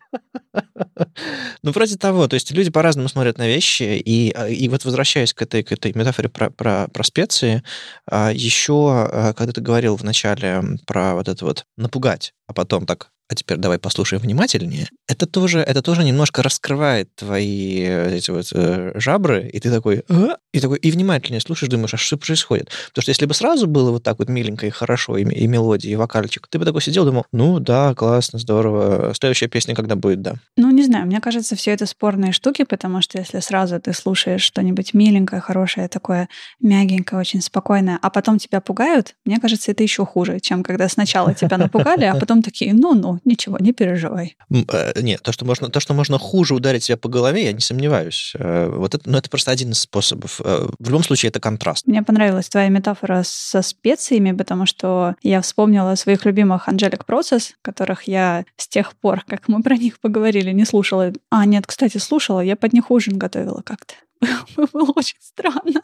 Ну, 1.62 1.72
вроде 1.72 1.96
того. 1.96 2.28
То 2.28 2.34
есть 2.34 2.50
люди 2.52 2.70
по-разному 2.70 3.08
смотрят 3.08 3.38
на 3.38 3.46
вещи. 3.46 3.82
И, 4.04 4.32
а, 4.34 4.48
и 4.48 4.68
вот 4.68 4.84
возвращаясь 4.84 5.34
к 5.34 5.42
этой, 5.42 5.62
к 5.62 5.72
этой 5.72 5.92
метафоре 5.92 6.28
про, 6.28 6.50
про, 6.50 6.88
про 6.88 7.04
специи, 7.04 7.62
а, 8.10 8.30
еще, 8.32 8.90
а, 8.90 9.32
когда 9.34 9.52
ты 9.52 9.60
говорил 9.60 9.96
вначале 9.96 10.62
про 10.86 11.14
вот 11.14 11.28
это 11.28 11.44
вот 11.44 11.64
напугать, 11.76 12.32
а 12.46 12.52
потом 12.52 12.86
так 12.86 13.10
а 13.28 13.34
теперь 13.34 13.58
давай 13.58 13.78
послушаем 13.78 14.22
внимательнее. 14.22 14.88
Это 15.06 15.26
тоже, 15.26 15.60
это 15.60 15.82
тоже 15.82 16.02
немножко 16.02 16.42
раскрывает 16.42 17.14
твои 17.14 17.82
э, 17.82 18.16
эти 18.16 18.30
вот 18.30 18.46
э, 18.54 18.92
жабры, 18.94 19.48
и 19.52 19.60
ты 19.60 19.70
такой, 19.70 20.02
а? 20.08 20.36
и 20.52 20.60
такой, 20.60 20.78
и 20.78 20.90
внимательнее 20.90 21.40
слушаешь, 21.40 21.70
думаешь, 21.70 21.92
а 21.92 21.98
что 21.98 22.16
происходит? 22.16 22.70
Потому 22.88 23.02
что 23.02 23.10
если 23.10 23.26
бы 23.26 23.34
сразу 23.34 23.66
было 23.66 23.90
вот 23.90 24.02
так 24.02 24.18
вот 24.18 24.30
миленько 24.30 24.66
и 24.66 24.70
хорошо, 24.70 25.18
и, 25.18 25.24
и 25.24 25.46
мелодия, 25.46 25.92
и 25.92 25.96
вокальчик, 25.96 26.48
ты 26.48 26.58
бы 26.58 26.64
такой 26.64 26.80
сидел, 26.80 27.04
думал, 27.04 27.26
ну 27.32 27.60
да, 27.60 27.94
классно, 27.94 28.38
здорово, 28.38 29.12
следующая 29.14 29.48
песня 29.48 29.74
когда 29.74 29.94
будет, 29.94 30.22
да. 30.22 30.34
Ну, 30.56 30.70
не 30.70 30.82
знаю, 30.82 31.06
мне 31.06 31.20
кажется, 31.20 31.54
все 31.54 31.72
это 31.72 31.84
спорные 31.84 32.32
штуки, 32.32 32.64
потому 32.64 33.02
что 33.02 33.18
если 33.18 33.40
сразу 33.40 33.78
ты 33.78 33.92
слушаешь 33.92 34.42
что-нибудь 34.42 34.94
миленькое, 34.94 35.42
хорошее, 35.42 35.88
такое 35.88 36.30
мягенькое, 36.60 37.20
очень 37.20 37.42
спокойное, 37.42 37.98
а 38.00 38.08
потом 38.08 38.38
тебя 38.38 38.62
пугают, 38.62 39.16
мне 39.26 39.38
кажется, 39.38 39.70
это 39.70 39.82
еще 39.82 40.06
хуже, 40.06 40.40
чем 40.40 40.62
когда 40.62 40.88
сначала 40.88 41.34
тебя 41.34 41.58
напугали, 41.58 42.04
а 42.04 42.14
потом 42.14 42.42
такие, 42.42 42.72
ну-ну, 42.72 43.17
ничего, 43.24 43.58
не 43.58 43.72
переживай. 43.72 44.36
Э, 44.50 44.92
нет, 45.00 45.22
то, 45.22 45.32
что 45.32 45.44
можно, 45.44 45.68
то, 45.68 45.80
что 45.80 45.94
можно 45.94 46.18
хуже 46.18 46.54
ударить 46.54 46.84
себя 46.84 46.96
по 46.96 47.08
голове, 47.08 47.44
я 47.44 47.52
не 47.52 47.60
сомневаюсь. 47.60 48.32
Э, 48.38 48.68
вот 48.68 48.94
это, 48.94 49.08
но 49.08 49.18
это 49.18 49.30
просто 49.30 49.50
один 49.50 49.72
из 49.72 49.80
способов. 49.80 50.40
Э, 50.44 50.68
в 50.78 50.86
любом 50.86 51.02
случае, 51.02 51.30
это 51.30 51.40
контраст. 51.40 51.86
Мне 51.86 52.02
понравилась 52.02 52.48
твоя 52.48 52.68
метафора 52.68 53.22
со 53.24 53.62
специями, 53.62 54.32
потому 54.32 54.66
что 54.66 55.14
я 55.22 55.40
вспомнила 55.40 55.94
своих 55.94 56.24
любимых 56.24 56.68
Angelic 56.68 57.02
Process, 57.06 57.50
которых 57.62 58.04
я 58.04 58.44
с 58.56 58.68
тех 58.68 58.94
пор, 58.96 59.24
как 59.26 59.48
мы 59.48 59.62
про 59.62 59.76
них 59.76 60.00
поговорили, 60.00 60.52
не 60.52 60.64
слушала. 60.64 61.12
А, 61.30 61.44
нет, 61.44 61.66
кстати, 61.66 61.98
слушала, 61.98 62.40
я 62.40 62.56
под 62.56 62.72
них 62.72 62.90
ужин 62.90 63.18
готовила 63.18 63.62
как-то. 63.62 63.94
Было 64.72 64.92
очень 64.96 65.18
странно. 65.20 65.82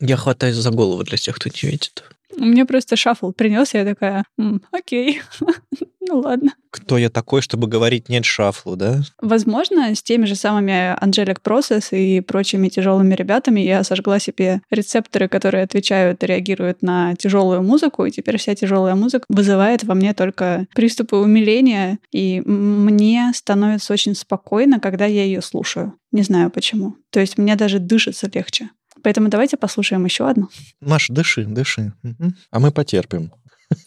Я 0.00 0.16
хватаюсь 0.16 0.56
за 0.56 0.70
голову 0.70 1.02
для 1.04 1.18
тех, 1.18 1.36
кто 1.36 1.48
не 1.48 1.70
видит. 1.70 2.04
Мне 2.36 2.64
просто 2.66 2.96
шаффл 2.96 3.32
принес, 3.32 3.74
я 3.74 3.84
такая, 3.84 4.24
окей, 4.72 5.20
ну 6.00 6.20
ладно. 6.20 6.54
Кто 6.70 6.98
я 6.98 7.08
такой, 7.08 7.40
чтобы 7.40 7.68
говорить 7.68 8.08
нет 8.08 8.24
шафлу, 8.24 8.76
да? 8.76 9.00
Возможно, 9.20 9.94
с 9.94 10.02
теми 10.02 10.26
же 10.26 10.34
самыми 10.34 10.94
Angelic 11.02 11.38
Process 11.42 11.96
и 11.96 12.20
прочими 12.20 12.68
тяжелыми 12.68 13.14
ребятами 13.14 13.60
я 13.60 13.82
сожгла 13.82 14.18
себе 14.18 14.60
рецепторы, 14.70 15.28
которые 15.28 15.64
отвечают 15.64 16.22
и 16.22 16.26
реагируют 16.26 16.82
на 16.82 17.14
тяжелую 17.16 17.62
музыку, 17.62 18.04
и 18.04 18.10
теперь 18.10 18.36
вся 18.36 18.54
тяжелая 18.54 18.94
музыка 18.94 19.24
вызывает 19.28 19.84
во 19.84 19.94
мне 19.94 20.12
только 20.12 20.66
приступы 20.74 21.16
умиления, 21.16 21.98
и 22.12 22.42
мне 22.44 23.32
становится 23.34 23.92
очень 23.92 24.14
спокойно, 24.14 24.80
когда 24.80 25.06
я 25.06 25.24
ее 25.24 25.40
слушаю. 25.40 25.94
Не 26.12 26.22
знаю 26.22 26.50
почему. 26.50 26.96
То 27.10 27.20
есть 27.20 27.38
мне 27.38 27.56
даже 27.56 27.78
дышится 27.78 28.30
легче. 28.32 28.70
Поэтому 29.06 29.28
давайте 29.28 29.56
послушаем 29.56 30.04
еще 30.04 30.28
одну. 30.28 30.48
Маш, 30.80 31.10
дыши, 31.10 31.44
дыши. 31.44 31.92
А 32.50 32.58
мы 32.58 32.72
потерпим. 32.72 33.30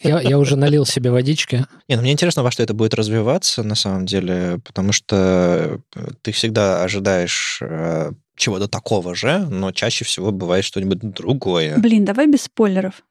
Я, 0.02 0.18
я 0.22 0.38
уже 0.38 0.56
налил 0.56 0.86
себе 0.86 1.10
водички. 1.10 1.66
Не, 1.88 1.96
ну 1.96 2.00
мне 2.00 2.12
интересно, 2.12 2.42
во 2.42 2.50
что 2.50 2.62
это 2.62 2.72
будет 2.72 2.94
развиваться 2.94 3.62
на 3.62 3.74
самом 3.74 4.06
деле, 4.06 4.60
потому 4.64 4.92
что 4.92 5.78
э, 5.94 6.08
ты 6.22 6.32
всегда 6.32 6.82
ожидаешь 6.82 7.58
э, 7.60 8.12
чего-то 8.34 8.66
такого 8.66 9.14
же, 9.14 9.40
но 9.40 9.72
чаще 9.72 10.06
всего 10.06 10.32
бывает 10.32 10.64
что-нибудь 10.64 11.00
другое. 11.00 11.76
Блин, 11.76 12.06
давай 12.06 12.26
без 12.26 12.44
спойлеров. 12.44 13.02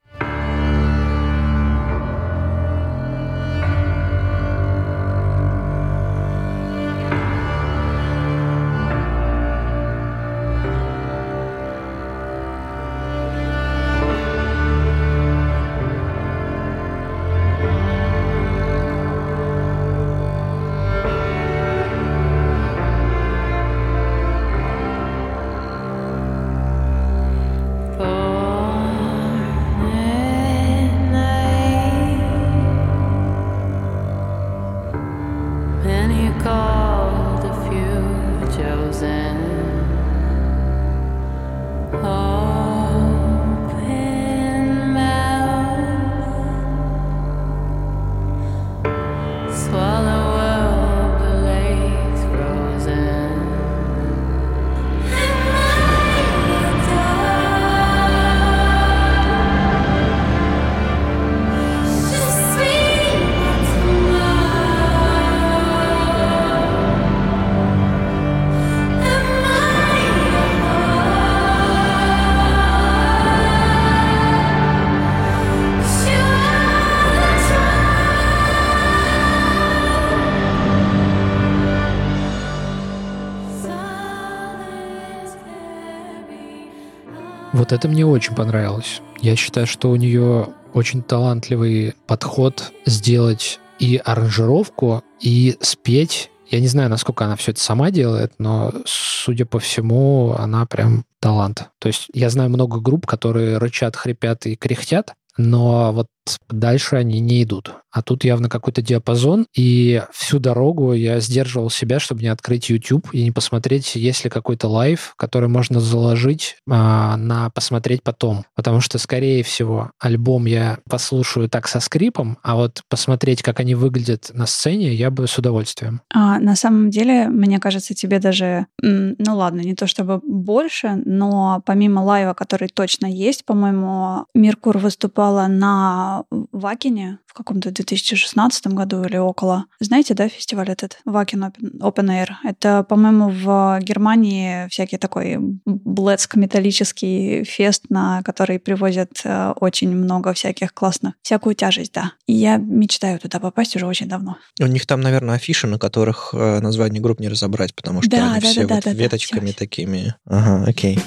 Вот 87.70 87.78
это 87.78 87.88
мне 87.88 88.04
очень 88.04 88.34
понравилось. 88.34 89.00
Я 89.22 89.36
считаю, 89.36 89.68
что 89.68 89.92
у 89.92 89.96
нее 89.96 90.48
очень 90.74 91.04
талантливый 91.04 91.94
подход 92.08 92.72
сделать 92.88 93.60
и 93.78 94.02
аранжировку, 94.04 95.04
и 95.22 95.56
спеть. 95.62 96.32
Я 96.50 96.62
не 96.62 96.68
знаю, 96.68 96.90
насколько 96.90 97.26
она 97.26 97.36
все 97.36 97.52
это 97.52 97.62
сама 97.62 97.92
делает, 97.92 98.34
но, 98.40 98.74
судя 98.88 99.46
по 99.46 99.60
всему, 99.60 100.34
она 100.36 100.66
прям 100.66 101.06
талант. 101.20 101.70
То 101.78 101.90
есть 101.90 102.08
я 102.12 102.32
знаю 102.32 102.50
много 102.50 102.80
групп, 102.80 103.06
которые 103.06 103.60
рычат, 103.60 103.96
хрипят 103.96 104.48
и 104.48 104.56
кряхтят, 104.56 105.14
но 105.38 105.92
вот 105.92 106.08
дальше 106.50 106.96
они 106.96 107.20
не 107.20 107.44
идут. 107.44 107.74
А 107.92 108.04
тут 108.04 108.24
явно 108.24 108.50
какой-то 108.50 108.82
диапазон, 108.82 109.48
и 109.56 110.04
всю 110.12 110.40
дорогу 110.40 110.94
я 110.94 111.20
сдерживал 111.20 111.70
себя, 111.70 112.00
чтобы 112.00 112.22
не 112.22 112.28
открыть 112.28 112.70
YouTube 112.70 113.10
и 113.14 113.24
не 113.24 113.32
посмотреть, 113.32 113.96
есть 113.96 114.24
ли 114.24 114.30
какой-то 114.30 114.68
live, 114.68 115.14
который 115.18 115.50
можно 115.50 115.80
заложить 115.80 116.58
а, 116.70 117.18
на 117.18 117.50
посмотреть 117.50 118.04
потом. 118.04 118.46
Потому 118.56 118.80
что, 118.80 119.00
скорее 119.00 119.44
всего, 119.44 119.92
альбом 120.00 120.46
я 120.46 120.80
послушаю 120.88 121.50
так 121.50 121.68
со 121.68 121.80
скрипом, 121.80 122.38
а 122.44 122.56
вот 122.56 122.84
посмотреть, 122.90 123.42
как 123.42 123.60
они 123.60 123.74
выглядят 123.74 124.30
на 124.34 124.46
сцене, 124.46 124.94
я 124.94 125.10
бы 125.10 125.28
с 125.28 125.38
удовольствием. 125.38 126.02
А, 126.14 126.40
на 126.40 126.56
самом 126.56 126.92
деле, 126.92 127.28
мне 127.28 127.60
кажется, 127.60 127.96
тебе 127.96 128.20
даже, 128.20 128.68
ну 128.82 129.36
ладно, 129.36 129.62
не 129.62 129.76
то 129.76 129.88
чтобы 129.88 130.20
больше, 130.24 131.02
но 131.06 131.64
помимо 131.66 132.02
лайва, 132.02 132.34
который 132.34 132.70
точно 132.70 133.08
есть, 133.08 133.46
по-моему, 133.46 134.26
Меркур 134.36 134.78
выступала 134.78 135.48
на 135.48 136.19
Вакине 136.30 137.20
в 137.26 137.34
каком-то 137.34 137.72
2016 137.72 138.68
году 138.68 139.04
или 139.04 139.18
около. 139.18 139.66
Знаете, 139.80 140.14
да, 140.14 140.28
фестиваль 140.30 140.70
этот? 140.70 141.00
Вакин 141.06 141.44
Open, 141.44 141.80
Open 141.80 142.08
Air. 142.08 142.30
Это, 142.44 142.84
по-моему, 142.84 143.30
в 143.30 143.80
Германии 143.82 144.68
всякий 144.70 144.98
такой 144.98 145.38
блэцк 145.66 146.36
металлический 146.36 147.44
фест, 147.44 147.86
на 147.90 148.22
который 148.24 148.60
привозят 148.60 149.12
э, 149.24 149.54
очень 149.60 149.90
много 149.96 150.34
всяких 150.34 150.74
классных, 150.74 151.14
всякую 151.22 151.56
тяжесть, 151.56 151.94
да. 151.94 152.14
И 152.28 152.34
я 152.34 152.58
мечтаю 152.58 153.20
туда 153.20 153.40
попасть 153.40 153.76
уже 153.76 153.86
очень 153.86 154.08
давно. 154.08 154.38
У 154.60 154.66
них 154.66 154.86
там, 154.86 155.02
наверное, 155.02 155.36
афиши, 155.36 155.68
на 155.68 155.78
которых 155.78 156.34
э, 156.34 156.60
название 156.60 157.02
групп 157.02 157.20
не 157.20 157.30
разобрать, 157.30 157.76
потому 157.76 158.02
что 158.02 158.12
да, 158.12 158.32
они 158.32 158.42
да, 158.42 158.48
все 158.48 158.66
да, 158.66 158.76
вот 158.76 158.84
да, 158.84 158.94
веточками 158.94 159.48
да, 159.48 159.54
такими. 159.54 160.16
Ага, 160.26 160.66
окей. 160.68 161.00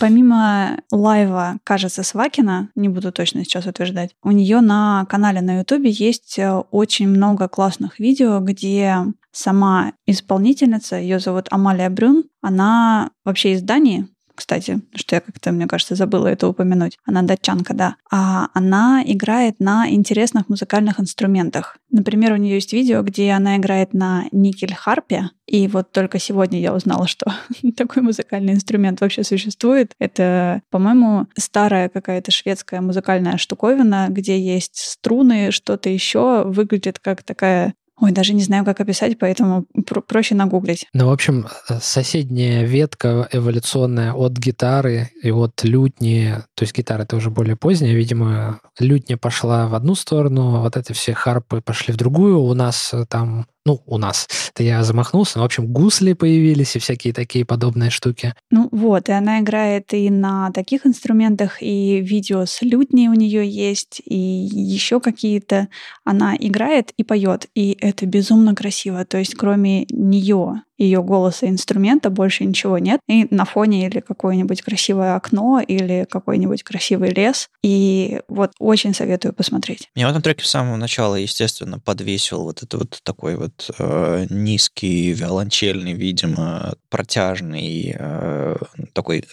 Помимо 0.00 0.78
лайва, 0.90 1.58
кажется, 1.62 2.02
Свакина, 2.02 2.70
не 2.74 2.88
буду 2.88 3.12
точно 3.12 3.44
сейчас 3.44 3.66
утверждать, 3.66 4.16
у 4.22 4.30
нее 4.30 4.62
на 4.62 5.04
канале 5.10 5.42
на 5.42 5.58
Ютубе 5.58 5.90
есть 5.90 6.38
э, 6.38 6.50
очень 6.70 7.06
много 7.06 7.48
классных 7.48 7.98
видео, 7.98 8.40
где 8.40 8.96
сама 9.30 9.92
исполнительница, 10.06 10.96
ее 10.96 11.20
зовут 11.20 11.48
Амалия 11.50 11.90
Брюн, 11.90 12.24
она 12.40 13.10
вообще 13.24 13.52
из 13.52 13.62
Дании, 13.62 14.08
кстати, 14.40 14.80
что 14.94 15.16
я 15.16 15.20
как-то, 15.20 15.52
мне 15.52 15.66
кажется, 15.66 15.94
забыла 15.94 16.28
это 16.28 16.48
упомянуть. 16.48 16.98
Она 17.04 17.20
датчанка, 17.20 17.74
да. 17.74 17.96
А 18.10 18.48
она 18.54 19.02
играет 19.04 19.60
на 19.60 19.88
интересных 19.90 20.48
музыкальных 20.48 20.98
инструментах. 20.98 21.76
Например, 21.90 22.32
у 22.32 22.36
нее 22.36 22.54
есть 22.54 22.72
видео, 22.72 23.02
где 23.02 23.32
она 23.32 23.58
играет 23.58 23.92
на 23.92 24.24
никель-харпе. 24.32 25.30
И 25.46 25.68
вот 25.68 25.92
только 25.92 26.18
сегодня 26.18 26.58
я 26.58 26.74
узнала, 26.74 27.06
что 27.06 27.32
такой 27.76 28.02
музыкальный 28.02 28.54
инструмент 28.54 29.02
вообще 29.02 29.24
существует. 29.24 29.92
Это, 29.98 30.62
по-моему, 30.70 31.26
старая 31.36 31.90
какая-то 31.90 32.30
шведская 32.30 32.80
музыкальная 32.80 33.36
штуковина, 33.36 34.06
где 34.08 34.40
есть 34.40 34.76
струны, 34.76 35.50
что-то 35.50 35.90
еще. 35.90 36.44
Выглядит 36.46 36.98
как 36.98 37.22
такая 37.22 37.74
Ой, 38.00 38.12
даже 38.12 38.32
не 38.34 38.42
знаю, 38.42 38.64
как 38.64 38.80
описать, 38.80 39.18
поэтому 39.18 39.66
про- 39.86 40.00
проще 40.00 40.34
нагуглить. 40.34 40.86
Ну, 40.94 41.08
в 41.08 41.12
общем, 41.12 41.46
э, 41.68 41.78
соседняя 41.82 42.64
ветка 42.64 43.28
эволюционная 43.30 44.12
от 44.14 44.32
гитары 44.32 45.10
и 45.22 45.30
от 45.30 45.62
лютни, 45.64 46.34
то 46.54 46.62
есть 46.62 46.76
гитара 46.76 47.02
это 47.02 47.16
уже 47.16 47.30
более 47.30 47.56
поздняя, 47.56 47.94
видимо, 47.94 48.60
лютня 48.78 49.18
пошла 49.18 49.66
в 49.66 49.74
одну 49.74 49.94
сторону, 49.94 50.56
а 50.56 50.60
вот 50.60 50.76
эти 50.76 50.92
все 50.92 51.12
харпы 51.12 51.60
пошли 51.60 51.92
в 51.92 51.96
другую. 51.96 52.40
У 52.40 52.54
нас 52.54 52.90
э, 52.94 53.04
там 53.08 53.46
ну, 53.66 53.82
у 53.86 53.98
нас. 53.98 54.26
Это 54.54 54.62
я 54.62 54.82
замахнулся. 54.82 55.38
В 55.38 55.42
общем, 55.42 55.66
гусли 55.66 56.14
появились 56.14 56.76
и 56.76 56.78
всякие 56.78 57.12
такие 57.12 57.44
подобные 57.44 57.90
штуки. 57.90 58.34
Ну 58.50 58.68
вот, 58.72 59.08
и 59.08 59.12
она 59.12 59.40
играет 59.40 59.92
и 59.92 60.08
на 60.08 60.50
таких 60.52 60.86
инструментах, 60.86 61.62
и 61.62 62.00
видео 62.00 62.46
с 62.46 62.62
лютней 62.62 63.08
у 63.08 63.14
нее 63.14 63.48
есть, 63.48 64.00
и 64.04 64.16
еще 64.16 65.00
какие-то. 65.00 65.68
Она 66.04 66.34
играет 66.36 66.92
и 66.96 67.04
поет, 67.04 67.48
и 67.54 67.76
это 67.80 68.06
безумно 68.06 68.54
красиво. 68.54 69.04
То 69.04 69.18
есть, 69.18 69.34
кроме 69.34 69.84
нее 69.90 70.62
ее 70.84 71.02
голоса 71.02 71.46
и 71.46 71.50
инструмента, 71.50 72.10
больше 72.10 72.44
ничего 72.44 72.78
нет. 72.78 73.00
И 73.08 73.26
на 73.30 73.44
фоне 73.44 73.86
или 73.86 74.00
какое-нибудь 74.00 74.62
красивое 74.62 75.14
окно, 75.14 75.60
или 75.60 76.06
какой-нибудь 76.10 76.62
красивый 76.62 77.10
лес. 77.10 77.48
И 77.62 78.20
вот 78.28 78.52
очень 78.58 78.94
советую 78.94 79.34
посмотреть. 79.34 79.88
Меня 79.94 80.08
в 80.08 80.10
этом 80.10 80.22
треке 80.22 80.44
с 80.44 80.50
самого 80.50 80.76
начала, 80.76 81.16
естественно, 81.16 81.78
подвесил 81.78 82.44
вот 82.44 82.62
это 82.62 82.78
вот 82.78 83.00
такой 83.02 83.36
вот 83.36 83.70
э, 83.78 84.26
низкий, 84.30 85.12
виолончельный, 85.12 85.92
видимо, 85.92 86.74
протяжный 86.88 87.94
э, 87.98 88.56
такой 88.94 89.24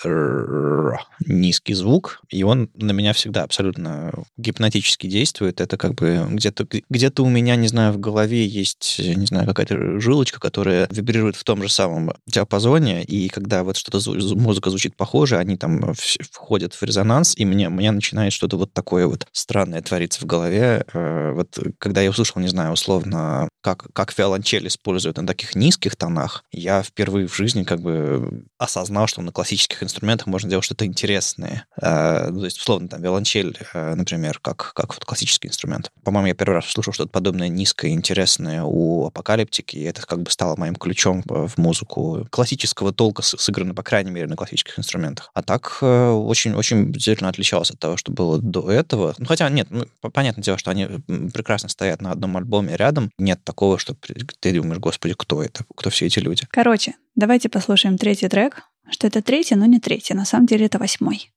низкий 1.26 1.74
звук, 1.74 2.22
и 2.30 2.44
он 2.44 2.70
на 2.76 2.92
меня 2.92 3.14
всегда 3.14 3.44
абсолютно 3.44 4.14
гипнотически 4.38 5.08
действует. 5.08 5.62
Это 5.62 5.78
как 5.78 5.96
бы 5.96 6.26
где-то 6.30 6.68
где-то 6.90 7.24
у 7.24 7.30
меня, 7.30 7.56
не 7.56 7.68
знаю, 7.68 7.94
в 7.94 8.00
голове 8.00 8.46
есть, 8.46 9.00
не 9.00 9.26
знаю, 9.26 9.48
какая-то 9.48 10.00
жилочка, 10.00 10.40
которая 10.40 10.88
вибрирует 10.92 11.37
в 11.38 11.44
том 11.44 11.62
же 11.62 11.70
самом 11.70 12.14
диапазоне, 12.26 13.04
и 13.04 13.30
когда 13.30 13.64
вот 13.64 13.78
что-то 13.78 14.00
музыка 14.36 14.70
звучит 14.70 14.96
похоже, 14.96 15.38
они 15.38 15.58
там 15.58 15.94
входят 16.32 16.74
в 16.74 16.84
резонанс, 16.84 17.36
и 17.38 17.46
мне, 17.46 17.70
мне 17.70 17.92
начинает 17.92 18.34
что-то 18.34 18.58
вот 18.58 18.74
такое 18.74 19.08
вот 19.08 19.28
странное 19.32 19.82
твориться 19.82 20.22
в 20.22 20.26
голове. 20.26 20.86
Э, 20.94 21.32
вот 21.34 21.58
когда 21.78 22.02
я 22.02 22.10
услышал, 22.10 22.42
не 22.42 22.48
знаю, 22.48 22.74
условно, 22.74 23.50
как, 23.62 23.88
как 23.94 24.18
виолончель 24.18 24.68
используют 24.68 25.18
на 25.18 25.28
таких 25.28 25.56
низких 25.56 25.96
тонах, 25.96 26.44
я 26.52 26.84
впервые 26.84 27.28
в 27.28 27.36
жизни 27.36 27.64
как 27.64 27.82
бы 27.82 28.46
осознал, 28.58 29.08
что 29.08 29.22
на 29.22 29.32
классических 29.32 29.84
инструментах 29.84 30.28
можно 30.28 30.50
делать 30.50 30.66
что-то 30.66 30.86
интересное. 30.86 31.66
Э, 31.82 32.30
ну, 32.30 32.40
то 32.40 32.46
есть, 32.46 32.60
условно, 32.60 32.88
там, 32.88 33.02
виолончель, 33.02 33.58
э, 33.74 33.96
например, 33.96 34.40
как, 34.40 34.74
как 34.74 34.94
вот 34.94 35.06
классический 35.06 35.48
инструмент. 35.48 35.92
По-моему, 36.04 36.28
я 36.28 36.34
первый 36.36 36.56
раз 36.56 36.68
услышал 36.68 36.94
что-то 36.94 37.10
подобное 37.10 37.50
низкое, 37.50 37.92
интересное 37.92 38.64
у 38.64 39.08
апокалиптики, 39.08 39.76
и 39.76 39.84
это 39.84 40.06
как 40.06 40.22
бы 40.22 40.32
стало 40.32 40.56
моим 40.56 40.76
ключом 40.76 41.24
в 41.28 41.58
музыку 41.58 42.28
классического 42.30 42.94
толка, 42.94 43.22
сыгранный, 43.22 43.74
по 43.74 43.84
крайней 43.84 44.12
мере, 44.12 44.28
на 44.28 44.36
классических 44.36 44.80
инструментах. 44.80 45.32
А 45.34 45.42
так 45.42 45.78
очень-очень 45.82 46.92
э, 46.96 47.00
сильно 47.00 47.30
отличалось 47.30 47.72
от 47.72 47.80
того, 47.80 47.98
что 47.98 48.12
было 48.12 48.40
до 48.40 48.72
этого. 48.72 49.16
Ну, 49.18 49.26
хотя, 49.26 49.50
нет, 49.50 49.68
ну, 49.70 49.86
понятное 50.12 50.44
дело, 50.44 50.58
что 50.58 50.72
они 50.72 50.88
прекрасно 51.34 51.70
стоят 51.70 52.02
на 52.02 52.12
одном 52.12 52.38
альбоме 52.38 52.76
рядом. 52.76 53.12
Нет 53.18 53.44
такого, 53.44 53.78
что 53.78 53.96
ты 54.40 54.54
думаешь, 54.54 54.80
господи, 54.80 55.14
кто 55.18 55.44
это? 55.44 55.66
Кто 55.76 55.90
все 55.90 56.06
эти 56.06 56.20
люди? 56.20 56.46
Короче, 56.50 56.96
давайте 57.16 57.50
послушаем 57.50 57.98
третий 57.98 58.28
трек. 58.28 58.64
Что 58.90 59.08
это 59.08 59.22
третий, 59.22 59.56
но 59.56 59.66
не 59.66 59.80
третий. 59.80 60.14
На 60.14 60.26
самом 60.26 60.46
деле 60.46 60.66
это 60.66 60.80
восьмой. 60.80 61.32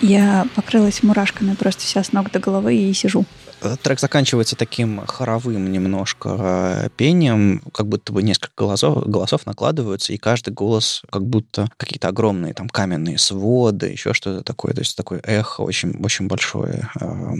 Я 0.00 0.46
покрылась 0.54 1.02
мурашками 1.02 1.54
просто 1.54 1.82
вся 1.82 2.04
с 2.04 2.12
ног 2.12 2.30
до 2.30 2.38
головы 2.38 2.76
и 2.76 2.92
сижу. 2.92 3.24
Э, 3.60 3.76
трек 3.82 4.00
заканчивается 4.00 4.56
таким 4.56 5.04
хоровым 5.06 5.70
немножко 5.70 6.36
э, 6.38 6.88
пением, 6.96 7.62
как 7.72 7.86
будто 7.86 8.12
бы 8.12 8.22
несколько 8.22 8.52
голосов, 8.56 9.06
голосов 9.06 9.46
накладываются, 9.46 10.12
и 10.12 10.16
каждый 10.16 10.52
голос 10.52 11.02
как 11.10 11.24
будто 11.26 11.68
какие-то 11.76 12.08
огромные 12.08 12.54
там 12.54 12.68
каменные 12.68 13.18
своды, 13.18 13.88
еще 13.88 14.14
что-то 14.14 14.42
такое, 14.42 14.74
то 14.74 14.80
есть 14.80 14.96
такое 14.96 15.20
эхо 15.24 15.62
очень, 15.62 15.96
очень 16.02 16.28
большое. 16.28 16.88
Э. 17.00 17.34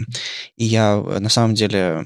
И 0.57 0.65
я 0.65 0.97
на 0.97 1.29
самом 1.29 1.55
деле 1.55 2.05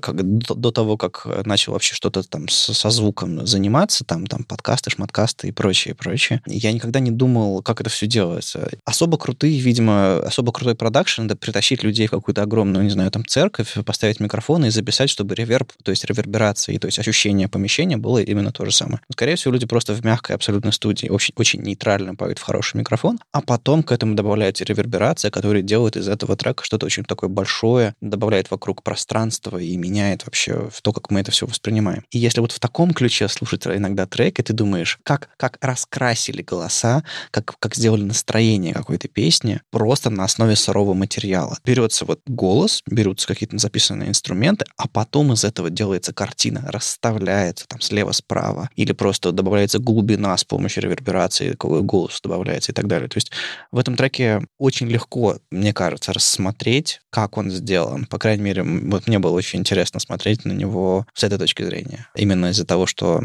как, 0.00 0.16
до, 0.16 0.54
до 0.54 0.70
того, 0.70 0.96
как 0.96 1.26
начал 1.44 1.72
вообще 1.72 1.94
что-то 1.94 2.22
там 2.22 2.48
со, 2.48 2.74
со 2.74 2.90
звуком 2.90 3.46
заниматься, 3.46 4.04
там, 4.04 4.26
там 4.26 4.44
подкасты, 4.44 4.90
шматкасты 4.90 5.48
и 5.48 5.52
прочее, 5.52 5.94
прочее, 5.94 6.42
я 6.46 6.72
никогда 6.72 7.00
не 7.00 7.10
думал, 7.10 7.62
как 7.62 7.80
это 7.80 7.90
все 7.90 8.06
делается. 8.06 8.70
Особо 8.84 9.18
крутые, 9.18 9.58
видимо, 9.58 10.18
особо 10.18 10.52
крутой 10.52 10.74
продакшн, 10.74 11.22
это 11.22 11.36
притащить 11.36 11.82
людей 11.82 12.06
в 12.06 12.10
какую-то 12.10 12.42
огромную, 12.42 12.84
не 12.84 12.90
знаю, 12.90 13.10
там, 13.10 13.24
церковь, 13.26 13.47
церковь, 13.48 13.84
поставить 13.84 14.20
микрофон 14.20 14.66
и 14.66 14.70
записать, 14.70 15.08
чтобы 15.08 15.34
реверб, 15.34 15.72
то 15.82 15.90
есть 15.90 16.04
реверберация, 16.04 16.74
и, 16.74 16.78
то 16.78 16.86
есть 16.86 16.98
ощущение 16.98 17.48
помещения 17.48 17.96
было 17.96 18.18
именно 18.18 18.52
то 18.52 18.64
же 18.64 18.72
самое. 18.72 19.00
Скорее 19.10 19.36
всего, 19.36 19.54
люди 19.54 19.66
просто 19.66 19.94
в 19.94 20.04
мягкой 20.04 20.36
абсолютно 20.36 20.70
студии 20.70 21.08
очень, 21.08 21.32
очень 21.36 21.62
нейтрально 21.62 22.14
поют 22.14 22.38
в 22.38 22.42
хороший 22.42 22.76
микрофон, 22.76 23.18
а 23.32 23.40
потом 23.40 23.82
к 23.82 23.92
этому 23.92 24.14
добавляется 24.14 24.64
реверберация, 24.64 25.30
которая 25.30 25.62
делает 25.62 25.96
из 25.96 26.08
этого 26.08 26.36
трека 26.36 26.62
что-то 26.62 26.84
очень 26.86 27.04
такое 27.04 27.30
большое, 27.30 27.94
добавляет 28.02 28.50
вокруг 28.50 28.82
пространства 28.82 29.56
и 29.56 29.76
меняет 29.76 30.26
вообще 30.26 30.68
в 30.70 30.82
то, 30.82 30.92
как 30.92 31.10
мы 31.10 31.20
это 31.20 31.30
все 31.30 31.46
воспринимаем. 31.46 32.04
И 32.10 32.18
если 32.18 32.40
вот 32.40 32.52
в 32.52 32.60
таком 32.60 32.92
ключе 32.92 33.28
слушать 33.28 33.66
иногда 33.66 34.06
треки, 34.06 34.42
ты 34.42 34.52
думаешь, 34.52 34.98
как, 35.04 35.30
как 35.38 35.56
раскрасили 35.62 36.42
голоса, 36.42 37.02
как, 37.30 37.56
как 37.58 37.74
сделали 37.74 38.02
настроение 38.02 38.74
какой-то 38.74 39.08
песни 39.08 39.60
просто 39.70 40.10
на 40.10 40.24
основе 40.24 40.54
сырого 40.54 40.92
материала. 40.92 41.58
Берется 41.64 42.04
вот 42.04 42.20
голос, 42.26 42.82
берутся 42.86 43.26
какие-то 43.38 43.58
записанные 43.58 44.08
инструменты, 44.08 44.64
а 44.76 44.88
потом 44.88 45.32
из 45.32 45.44
этого 45.44 45.70
делается 45.70 46.12
картина, 46.12 46.64
расставляется 46.68 47.66
там 47.68 47.80
слева-справа, 47.80 48.70
или 48.74 48.92
просто 48.92 49.32
добавляется 49.32 49.78
глубина 49.78 50.36
с 50.36 50.44
помощью 50.44 50.82
реверберации, 50.82 51.54
голос 51.58 52.20
добавляется 52.20 52.72
и 52.72 52.74
так 52.74 52.86
далее. 52.86 53.08
То 53.08 53.16
есть 53.16 53.30
в 53.70 53.78
этом 53.78 53.96
треке 53.96 54.42
очень 54.58 54.88
легко, 54.88 55.38
мне 55.50 55.72
кажется, 55.72 56.12
рассмотреть, 56.12 57.00
как 57.10 57.36
он 57.38 57.50
сделан. 57.50 58.06
По 58.06 58.18
крайней 58.18 58.42
мере, 58.42 58.62
вот 58.62 59.06
мне 59.06 59.18
было 59.18 59.32
очень 59.32 59.60
интересно 59.60 60.00
смотреть 60.00 60.44
на 60.44 60.52
него 60.52 61.06
с 61.14 61.22
этой 61.24 61.38
точки 61.38 61.62
зрения. 61.62 62.06
Именно 62.14 62.50
из-за 62.50 62.66
того, 62.66 62.86
что 62.86 63.22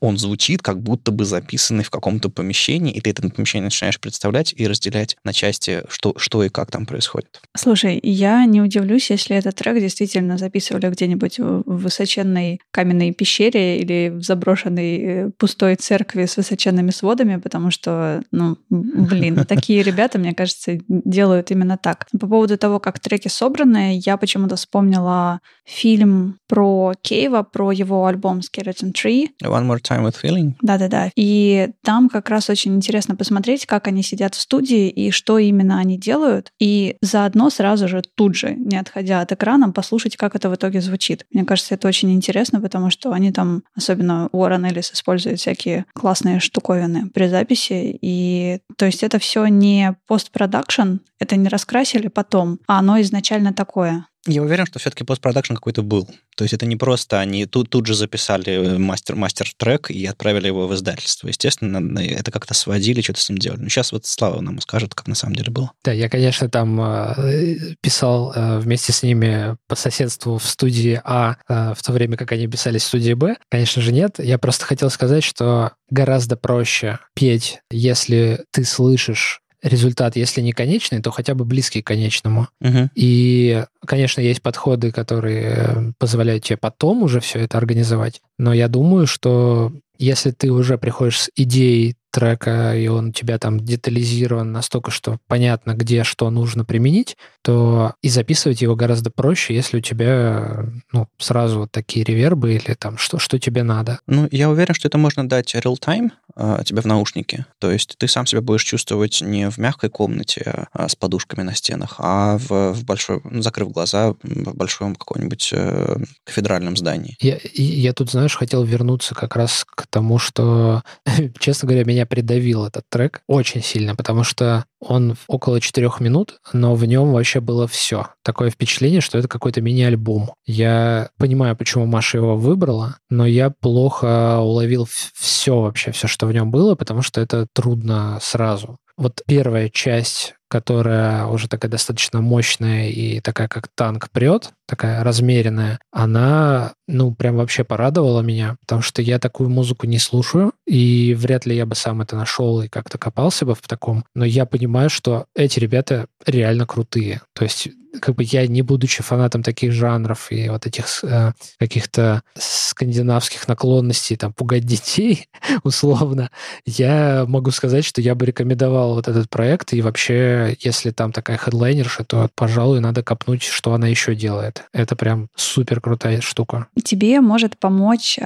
он 0.00 0.18
звучит 0.18 0.62
как 0.62 0.82
будто 0.82 1.12
бы 1.12 1.24
записанный 1.24 1.84
в 1.84 1.90
каком-то 1.90 2.30
помещении, 2.30 2.92
и 2.92 3.00
ты 3.00 3.10
это 3.10 3.28
помещение 3.28 3.64
начинаешь 3.64 4.00
представлять 4.00 4.54
и 4.56 4.66
разделять 4.66 5.16
на 5.24 5.32
части, 5.32 5.82
что, 5.88 6.14
что 6.16 6.42
и 6.42 6.48
как 6.48 6.70
там 6.70 6.86
происходит. 6.86 7.40
Слушай, 7.56 8.00
я 8.02 8.44
не 8.46 8.60
удивлюсь, 8.60 9.10
если 9.10 9.36
этот 9.50 9.58
трек 9.58 9.80
действительно 9.80 10.38
записывали 10.38 10.88
где-нибудь 10.88 11.38
в 11.38 11.62
высоченной 11.66 12.60
каменной 12.70 13.12
пещере 13.12 13.80
или 13.80 14.10
в 14.10 14.22
заброшенной 14.22 14.98
э, 14.98 15.30
пустой 15.36 15.76
церкви 15.76 16.26
с 16.26 16.36
высоченными 16.36 16.90
сводами, 16.90 17.36
потому 17.36 17.70
что, 17.70 18.22
ну, 18.30 18.56
блин, 18.70 19.44
такие 19.48 19.82
ребята, 19.82 20.18
мне 20.18 20.34
кажется, 20.34 20.78
делают 20.88 21.50
именно 21.50 21.76
так. 21.76 22.06
По 22.18 22.26
поводу 22.26 22.56
того, 22.56 22.80
как 22.80 22.98
треки 23.00 23.28
собраны, 23.28 24.00
я 24.04 24.16
почему-то 24.16 24.56
вспомнила 24.56 25.40
фильм 25.64 26.38
про 26.48 26.94
Кейва, 27.00 27.42
про 27.42 27.72
его 27.72 28.06
альбом 28.06 28.40
Skeleton 28.40 28.92
Tree. 28.92 29.28
One 29.42 29.66
More 29.66 29.80
Time 29.80 30.06
with 30.06 30.16
Feeling. 30.22 30.54
Да-да-да. 30.62 31.10
И 31.16 31.70
там 31.84 32.08
как 32.08 32.28
раз 32.28 32.50
очень 32.50 32.74
интересно 32.74 33.16
посмотреть, 33.16 33.66
как 33.66 33.86
они 33.86 34.02
сидят 34.02 34.34
в 34.34 34.40
студии 34.40 34.88
и 34.88 35.10
что 35.10 35.38
именно 35.38 35.78
они 35.78 35.98
делают. 35.98 36.50
И 36.58 36.96
заодно 37.02 37.50
сразу 37.50 37.88
же 37.88 38.02
тут 38.14 38.34
же, 38.34 38.54
не 38.54 38.76
отходя 38.76 39.20
от 39.20 39.32
экрана, 39.40 39.70
послушать, 39.72 40.16
как 40.16 40.36
это 40.36 40.50
в 40.50 40.54
итоге 40.54 40.82
звучит. 40.82 41.24
Мне 41.32 41.44
кажется, 41.44 41.74
это 41.74 41.88
очень 41.88 42.12
интересно, 42.12 42.60
потому 42.60 42.90
что 42.90 43.12
они 43.12 43.32
там, 43.32 43.62
особенно 43.74 44.28
Уоррен 44.32 44.66
Эллис, 44.66 44.92
используют 44.92 45.40
всякие 45.40 45.86
классные 45.94 46.40
штуковины 46.40 47.08
при 47.08 47.28
записи. 47.28 47.98
И 48.02 48.60
то 48.76 48.84
есть 48.84 49.02
это 49.02 49.18
все 49.18 49.46
не 49.46 49.96
постпродакшн, 50.06 50.98
это 51.18 51.36
не 51.36 51.48
раскрасили 51.48 52.08
потом, 52.08 52.58
а 52.66 52.78
оно 52.78 53.00
изначально 53.00 53.54
такое. 53.54 54.06
Я 54.26 54.42
уверен, 54.42 54.66
что 54.66 54.78
все-таки 54.78 55.04
постпродакшн 55.04 55.54
какой-то 55.54 55.82
был. 55.82 56.08
То 56.36 56.44
есть 56.44 56.52
это 56.52 56.66
не 56.66 56.76
просто 56.76 57.20
они 57.20 57.46
тут, 57.46 57.70
тут 57.70 57.86
же 57.86 57.94
записали 57.94 58.76
мастер, 58.76 59.16
мастер-трек 59.16 59.90
и 59.90 60.04
отправили 60.04 60.46
его 60.46 60.66
в 60.66 60.74
издательство. 60.74 61.28
Естественно, 61.28 61.98
это 61.98 62.30
как-то 62.30 62.54
сводили, 62.54 63.00
что-то 63.00 63.20
с 63.20 63.28
ним 63.30 63.38
делали. 63.38 63.60
Но 63.62 63.68
сейчас 63.68 63.92
вот 63.92 64.06
Слава 64.06 64.40
нам 64.40 64.60
скажет, 64.60 64.94
как 64.94 65.06
на 65.08 65.14
самом 65.14 65.36
деле 65.36 65.50
было. 65.50 65.72
Да, 65.84 65.92
я, 65.92 66.08
конечно, 66.08 66.50
там 66.50 66.80
э, 66.80 67.74
писал 67.80 68.32
э, 68.34 68.58
вместе 68.58 68.92
с 68.92 69.02
ними 69.02 69.56
по 69.68 69.74
соседству 69.74 70.38
в 70.38 70.44
студии 70.44 71.00
А 71.04 71.36
э, 71.48 71.74
в 71.74 71.82
то 71.82 71.92
время, 71.92 72.16
как 72.16 72.32
они 72.32 72.46
писали 72.46 72.78
в 72.78 72.82
студии 72.82 73.14
Б. 73.14 73.36
Конечно 73.50 73.80
же, 73.80 73.92
нет. 73.92 74.16
Я 74.18 74.38
просто 74.38 74.66
хотел 74.66 74.90
сказать, 74.90 75.24
что 75.24 75.72
гораздо 75.88 76.36
проще 76.36 76.98
петь, 77.14 77.60
если 77.70 78.44
ты 78.50 78.64
слышишь 78.64 79.40
результат, 79.62 80.16
если 80.16 80.40
не 80.40 80.52
конечный, 80.52 81.00
то 81.00 81.10
хотя 81.10 81.34
бы 81.34 81.44
близкий 81.44 81.82
к 81.82 81.86
конечному. 81.86 82.48
Угу. 82.60 82.90
И, 82.94 83.64
конечно, 83.84 84.20
есть 84.20 84.42
подходы, 84.42 84.92
которые 84.92 85.94
позволяют 85.98 86.44
тебе 86.44 86.56
потом 86.56 87.02
уже 87.02 87.20
все 87.20 87.40
это 87.40 87.58
организовать. 87.58 88.20
Но 88.38 88.52
я 88.52 88.68
думаю, 88.68 89.06
что 89.06 89.72
если 89.98 90.30
ты 90.30 90.50
уже 90.50 90.78
приходишь 90.78 91.20
с 91.20 91.30
идеей 91.36 91.96
трека, 92.10 92.74
и 92.74 92.88
он 92.88 93.08
у 93.08 93.12
тебя 93.12 93.38
там 93.38 93.60
детализирован 93.60 94.50
настолько, 94.50 94.90
что 94.90 95.18
понятно, 95.28 95.74
где 95.74 96.04
что 96.04 96.30
нужно 96.30 96.64
применить, 96.64 97.16
то 97.42 97.94
и 98.02 98.08
записывать 98.08 98.62
его 98.62 98.74
гораздо 98.74 99.10
проще, 99.10 99.54
если 99.54 99.78
у 99.78 99.80
тебя 99.80 100.64
ну, 100.92 101.06
сразу 101.18 101.60
вот 101.60 101.70
такие 101.70 102.04
ревербы 102.04 102.54
или 102.54 102.74
там 102.74 102.98
что, 102.98 103.18
что 103.18 103.38
тебе 103.38 103.62
надо. 103.62 104.00
Ну, 104.06 104.28
я 104.32 104.50
уверен, 104.50 104.74
что 104.74 104.88
это 104.88 104.98
можно 104.98 105.28
дать 105.28 105.54
real-time 105.54 106.10
а, 106.34 106.64
тебе 106.64 106.82
в 106.82 106.86
наушнике. 106.86 107.46
То 107.58 107.70
есть 107.70 107.96
ты 107.98 108.08
сам 108.08 108.26
себя 108.26 108.40
будешь 108.40 108.64
чувствовать 108.64 109.20
не 109.20 109.48
в 109.50 109.58
мягкой 109.58 109.90
комнате 109.90 110.66
а 110.72 110.88
с 110.88 110.96
подушками 110.96 111.42
на 111.42 111.54
стенах, 111.54 111.96
а 111.98 112.38
в, 112.38 112.72
в 112.72 112.84
большой, 112.84 113.20
ну, 113.24 113.42
закрыв 113.42 113.70
глаза, 113.70 114.14
в 114.22 114.56
большом 114.56 114.96
каком-нибудь 114.96 115.50
э, 115.52 115.96
кафедральном 116.24 116.76
здании. 116.76 117.16
Я, 117.20 117.38
я 117.54 117.92
тут, 117.92 118.10
знаешь, 118.10 118.36
хотел 118.36 118.64
вернуться 118.64 119.14
как 119.14 119.36
раз 119.36 119.64
к 119.64 119.86
тому, 119.86 120.18
что, 120.18 120.82
честно 121.38 121.68
говоря, 121.68 121.84
меня 121.84 122.00
меня 122.00 122.06
придавил 122.06 122.64
этот 122.64 122.84
трек 122.88 123.22
очень 123.26 123.62
сильно, 123.62 123.94
потому 123.94 124.24
что 124.24 124.64
он 124.80 125.16
около 125.28 125.60
четырех 125.60 126.00
минут, 126.00 126.40
но 126.52 126.74
в 126.74 126.84
нем 126.86 127.12
вообще 127.12 127.40
было 127.40 127.66
все. 127.68 128.08
Такое 128.22 128.50
впечатление, 128.50 129.00
что 129.00 129.18
это 129.18 129.28
какой-то 129.28 129.60
мини-альбом. 129.60 130.32
Я 130.46 131.10
понимаю, 131.18 131.56
почему 131.56 131.86
Маша 131.86 132.18
его 132.18 132.36
выбрала, 132.36 132.96
но 133.10 133.26
я 133.26 133.50
плохо 133.50 134.38
уловил 134.40 134.88
все 135.14 135.60
вообще, 135.60 135.92
все, 135.92 136.08
что 136.08 136.26
в 136.26 136.32
нем 136.32 136.50
было, 136.50 136.74
потому 136.74 137.02
что 137.02 137.20
это 137.20 137.46
трудно 137.52 138.18
сразу. 138.22 138.78
Вот 139.00 139.22
первая 139.26 139.68
часть 139.68 140.34
которая 140.50 141.26
уже 141.26 141.48
такая 141.48 141.70
достаточно 141.70 142.20
мощная 142.20 142.88
и 142.88 143.20
такая 143.20 143.46
как 143.46 143.68
танк 143.68 144.10
прет, 144.10 144.50
такая 144.66 145.04
размеренная, 145.04 145.78
она, 145.92 146.72
ну, 146.88 147.14
прям 147.14 147.36
вообще 147.36 147.62
порадовала 147.62 148.20
меня, 148.20 148.56
потому 148.62 148.82
что 148.82 149.00
я 149.00 149.20
такую 149.20 149.48
музыку 149.48 149.86
не 149.86 150.00
слушаю, 150.00 150.52
и 150.66 151.14
вряд 151.16 151.46
ли 151.46 151.54
я 151.54 151.66
бы 151.66 151.76
сам 151.76 152.02
это 152.02 152.16
нашел 152.16 152.62
и 152.62 152.68
как-то 152.68 152.98
копался 152.98 153.46
бы 153.46 153.54
в 153.54 153.62
таком, 153.62 154.04
но 154.14 154.24
я 154.24 154.44
понимаю, 154.44 154.90
что 154.90 155.26
эти 155.36 155.60
ребята 155.60 156.06
реально 156.26 156.66
крутые. 156.66 157.22
То 157.32 157.44
есть 157.44 157.68
как 158.00 158.14
бы 158.14 158.22
я, 158.24 158.46
не 158.46 158.62
будучи 158.62 159.02
фанатом 159.02 159.42
таких 159.42 159.72
жанров 159.72 160.30
и 160.30 160.48
вот 160.48 160.66
этих 160.66 161.02
э, 161.02 161.32
каких-то 161.58 162.22
скандинавских 162.34 163.48
наклонностей, 163.48 164.16
там, 164.16 164.32
пугать 164.32 164.64
детей, 164.64 165.28
условно, 165.62 166.30
я 166.66 167.24
могу 167.26 167.50
сказать, 167.50 167.84
что 167.84 168.00
я 168.00 168.14
бы 168.14 168.26
рекомендовал 168.26 168.94
вот 168.94 169.08
этот 169.08 169.28
проект, 169.28 169.72
и 169.72 169.82
вообще, 169.82 170.56
если 170.60 170.90
там 170.90 171.12
такая 171.12 171.36
хедлайнерша, 171.36 172.04
то, 172.04 172.28
пожалуй, 172.34 172.80
надо 172.80 173.02
копнуть, 173.02 173.42
что 173.42 173.74
она 173.74 173.88
еще 173.88 174.14
делает. 174.14 174.64
Это 174.72 174.96
прям 174.96 175.28
супер 175.34 175.80
крутая 175.80 176.20
штука. 176.20 176.66
Тебе 176.84 177.20
может 177.20 177.58
помочь, 177.58 178.18
э, 178.18 178.22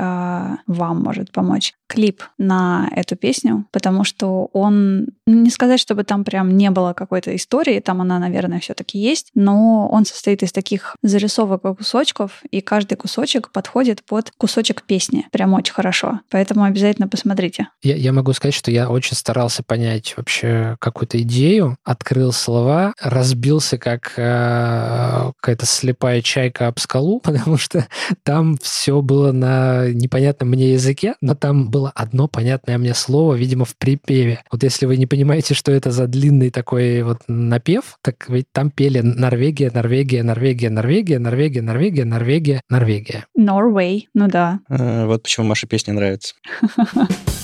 вам 0.66 1.03
может 1.03 1.33
помочь 1.33 1.74
клип 1.94 2.22
на 2.38 2.88
эту 2.94 3.14
песню, 3.16 3.66
потому 3.70 4.04
что 4.04 4.50
он, 4.52 5.07
ну, 5.26 5.42
не 5.42 5.50
сказать, 5.50 5.78
чтобы 5.78 6.02
там 6.02 6.24
прям 6.24 6.57
не 6.57 6.70
было 6.70 6.92
какой-то 6.92 7.35
истории, 7.37 7.78
там 7.78 8.00
она, 8.00 8.18
наверное, 8.18 8.59
все-таки 8.59 8.98
есть, 8.98 9.30
но 9.35 9.88
он 9.88 10.04
состоит 10.04 10.42
из 10.42 10.52
таких 10.52 10.96
зарисовок 11.02 11.64
и 11.64 11.74
кусочков, 11.74 12.42
и 12.50 12.61
каждый 12.61 12.96
кусочек 12.96 13.50
подходит 13.50 14.02
под 14.02 14.33
кусочек 14.37 14.83
песни. 14.83 15.26
Прям 15.30 15.54
очень 15.54 15.72
хорошо. 15.72 16.20
Поэтому 16.30 16.64
обязательно 16.64 17.07
посмотрите. 17.07 17.68
Я, 17.83 17.94
я 17.94 18.12
могу 18.12 18.33
сказать, 18.33 18.54
что 18.54 18.70
я 18.70 18.90
очень 18.90 19.16
старался 19.16 19.62
понять 19.62 20.14
вообще 20.16 20.76
какую-то 20.80 21.20
идею, 21.22 21.76
открыл 21.85 22.33
слова, 22.33 22.92
разбился 23.00 23.78
как 23.78 24.14
э, 24.16 25.30
какая-то 25.40 25.66
слепая 25.66 26.22
чайка 26.22 26.66
об 26.66 26.78
скалу, 26.80 27.20
потому 27.24 27.57
что 27.57 27.87
там 28.24 28.57
все 28.61 29.00
было 29.00 29.30
на 29.30 29.88
непонятном 29.92 30.50
мне 30.50 30.72
языке, 30.72 31.14
но 31.20 31.35
там 31.35 31.70
было 31.84 31.92
одно 31.94 32.28
понятное 32.28 32.78
мне 32.78 32.94
слово, 32.94 33.34
видимо, 33.34 33.66
в 33.66 33.76
припеве. 33.76 34.40
Вот 34.50 34.62
если 34.62 34.86
вы 34.86 34.96
не 34.96 35.06
понимаете, 35.06 35.52
что 35.52 35.70
это 35.70 35.90
за 35.90 36.06
длинный 36.06 36.50
такой 36.50 37.02
вот 37.02 37.18
напев, 37.28 37.98
так 38.00 38.28
ведь 38.28 38.46
там 38.52 38.70
пели 38.70 39.00
Норвегия, 39.00 39.70
Норвегия, 39.70 40.22
Норвегия, 40.22 40.70
Норвегия, 40.70 41.18
Норвегия, 41.18 41.60
Норвегия, 41.60 42.04
Норвегия, 42.04 42.62
Норвегия. 42.70 43.26
Норвей, 43.34 44.08
ну 44.14 44.28
да. 44.28 44.60
А, 44.68 45.06
вот 45.06 45.24
почему 45.24 45.46
Маше 45.46 45.66
песня 45.66 45.92
нравится. 45.92 46.34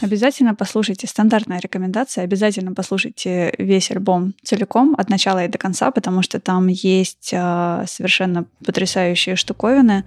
Обязательно 0.00 0.54
послушайте, 0.54 1.08
стандартная 1.08 1.58
рекомендация, 1.58 2.22
обязательно 2.22 2.72
послушайте 2.72 3.52
весь 3.58 3.90
альбом 3.90 4.34
целиком, 4.44 4.94
от 4.96 5.10
начала 5.10 5.44
и 5.44 5.48
до 5.48 5.58
конца, 5.58 5.90
потому 5.90 6.22
что 6.22 6.38
там 6.38 6.68
есть 6.68 7.30
э, 7.32 7.84
совершенно 7.88 8.44
потрясающие 8.64 9.34
штуковины. 9.34 10.04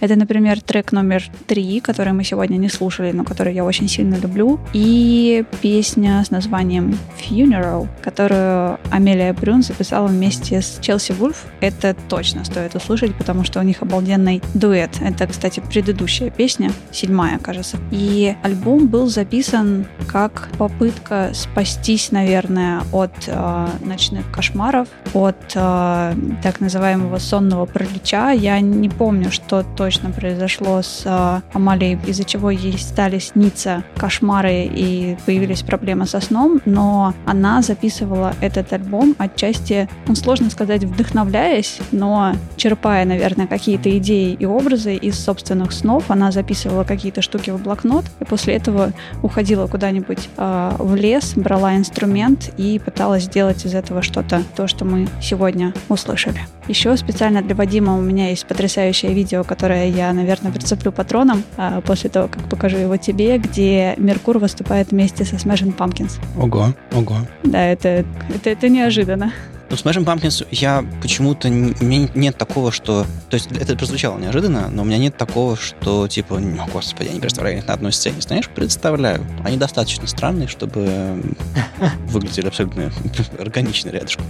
Это, 0.00 0.16
например, 0.16 0.62
трек 0.62 0.92
номер 0.92 1.24
три, 1.46 1.80
который 1.80 2.14
мы 2.14 2.24
сегодня 2.24 2.56
не 2.56 2.70
слушали, 2.70 3.12
но 3.12 3.24
который 3.24 3.54
я 3.54 3.64
очень 3.66 3.86
сильно 3.86 4.14
люблю, 4.14 4.60
и 4.72 5.44
песня 5.60 6.24
с 6.24 6.30
названием 6.30 6.98
Funeral, 7.20 7.88
которую 8.02 8.78
Амелия 8.90 9.34
Брюн 9.34 9.62
записала 9.62 10.06
вместе 10.06 10.62
с 10.62 10.78
Челси 10.80 11.12
Вульф. 11.12 11.44
Это 11.60 11.94
точно 12.08 12.44
стоит 12.46 12.74
услышать, 12.74 13.14
потому 13.14 13.44
что 13.44 13.60
у 13.60 13.62
них 13.62 13.82
обалденный 13.82 14.42
дуэт. 14.54 15.02
Это, 15.02 15.26
кстати, 15.26 15.60
предыдущая 15.60 16.30
песня, 16.30 16.72
седьмая, 16.92 17.38
кажется. 17.38 17.76
И 17.90 18.34
альбом 18.42 18.86
был 18.88 19.06
записан 19.08 19.33
написан 19.34 19.86
как 20.06 20.48
попытка 20.58 21.30
спастись, 21.32 22.12
наверное, 22.12 22.82
от 22.92 23.10
э, 23.26 23.66
ночных 23.80 24.30
кошмаров, 24.30 24.86
от 25.12 25.36
э, 25.56 26.14
так 26.40 26.60
называемого 26.60 27.18
сонного 27.18 27.66
паралича. 27.66 28.30
Я 28.30 28.60
не 28.60 28.88
помню, 28.88 29.32
что 29.32 29.64
точно 29.76 30.10
произошло 30.10 30.82
с 30.82 31.02
э, 31.04 31.40
Амалией, 31.52 31.98
из-за 32.06 32.22
чего 32.22 32.52
ей 32.52 32.78
стали 32.78 33.18
сниться 33.18 33.82
кошмары 33.96 34.66
и 34.66 35.16
появились 35.26 35.62
проблемы 35.62 36.06
со 36.06 36.20
сном, 36.20 36.60
но 36.64 37.12
она 37.26 37.60
записывала 37.60 38.34
этот 38.40 38.72
альбом 38.72 39.16
отчасти, 39.18 39.88
ну, 40.06 40.14
сложно 40.14 40.48
сказать, 40.48 40.84
вдохновляясь, 40.84 41.78
но 41.90 42.36
черпая, 42.56 43.04
наверное, 43.04 43.48
какие-то 43.48 43.98
идеи 43.98 44.36
и 44.38 44.46
образы 44.46 44.94
из 44.94 45.18
собственных 45.18 45.72
снов, 45.72 46.04
она 46.08 46.30
записывала 46.30 46.84
какие-то 46.84 47.20
штуки 47.20 47.50
в 47.50 47.60
блокнот, 47.60 48.04
и 48.20 48.24
после 48.24 48.54
этого 48.54 48.92
уходила 49.24 49.66
куда-нибудь 49.66 50.28
э, 50.36 50.72
в 50.78 50.94
лес, 50.94 51.32
брала 51.34 51.76
инструмент 51.76 52.52
и 52.58 52.78
пыталась 52.78 53.24
сделать 53.24 53.64
из 53.64 53.74
этого 53.74 54.02
что-то, 54.02 54.42
то, 54.54 54.66
что 54.68 54.84
мы 54.84 55.08
сегодня 55.22 55.72
услышали. 55.88 56.40
Еще 56.68 56.94
специально 56.98 57.40
для 57.40 57.54
Вадима 57.54 57.96
у 57.96 58.02
меня 58.02 58.28
есть 58.28 58.46
потрясающее 58.46 59.14
видео, 59.14 59.42
которое 59.42 59.88
я, 59.88 60.12
наверное, 60.12 60.52
прицеплю 60.52 60.92
патроном 60.92 61.42
э, 61.56 61.80
после 61.86 62.10
того, 62.10 62.28
как 62.28 62.42
покажу 62.50 62.76
его 62.76 62.98
тебе, 62.98 63.38
где 63.38 63.94
Меркур 63.96 64.36
выступает 64.38 64.90
вместе 64.90 65.24
со 65.24 65.36
Smashing 65.36 65.74
Pumpkins. 65.74 66.20
Ого, 66.38 66.74
ого. 66.92 67.16
Да, 67.44 67.64
это, 67.64 68.04
это, 68.28 68.50
это 68.50 68.68
неожиданно. 68.68 69.32
Ну, 69.74 69.90
Smashing 69.90 70.04
Pumpkins 70.04 70.46
я 70.52 70.84
почему-то... 71.02 71.48
У 71.48 71.50
меня 71.50 72.08
нет 72.14 72.38
такого, 72.38 72.70
что... 72.70 73.04
То 73.28 73.34
есть 73.34 73.50
это 73.50 73.74
прозвучало 73.76 74.18
неожиданно, 74.18 74.68
но 74.70 74.82
у 74.82 74.84
меня 74.84 74.98
нет 74.98 75.16
такого, 75.16 75.56
что 75.56 76.06
типа, 76.06 76.38
ну, 76.38 76.64
господи, 76.72 77.08
я 77.08 77.14
не 77.14 77.20
представляю 77.20 77.58
их 77.58 77.66
на 77.66 77.74
одной 77.74 77.92
сцене. 77.92 78.20
Знаешь, 78.20 78.48
представляю. 78.48 79.26
Они 79.44 79.56
достаточно 79.56 80.06
странные, 80.06 80.46
чтобы 80.46 81.20
выглядели 82.06 82.46
абсолютно 82.46 82.92
органично 83.38 83.88
рядышком. 83.88 84.24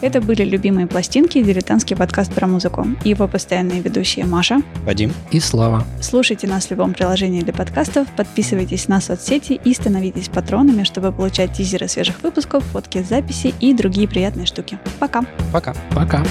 Это 0.00 0.22
были 0.22 0.44
любимые 0.44 0.86
пластинки, 0.86 1.42
дилетантский 1.42 1.94
подкаст 1.94 2.32
про 2.32 2.46
музыку. 2.46 2.86
Его 3.04 3.28
постоянные 3.28 3.82
ведущие 3.82 4.24
Маша, 4.24 4.62
Вадим 4.86 5.12
И 5.30 5.40
Слава. 5.40 5.84
Слушайте 6.00 6.46
нас 6.46 6.66
в 6.66 6.70
любом 6.70 6.94
приложении 6.94 7.42
для 7.42 7.52
подкастов, 7.52 8.08
подписывайтесь 8.16 8.88
на 8.88 9.00
соцсети 9.00 9.60
и 9.62 9.74
становитесь 9.74 10.28
патронами, 10.28 10.84
чтобы 10.84 11.12
получать 11.12 11.52
тизеры 11.52 11.86
свежих 11.86 12.22
выпусков, 12.22 12.64
фотки 12.64 13.02
записи 13.02 13.54
и 13.60 13.74
другие 13.74 14.08
приятные 14.08 14.46
штуки. 14.46 14.78
Пока! 14.98 15.24
Пока. 15.52 15.74
Пока. 15.94 16.24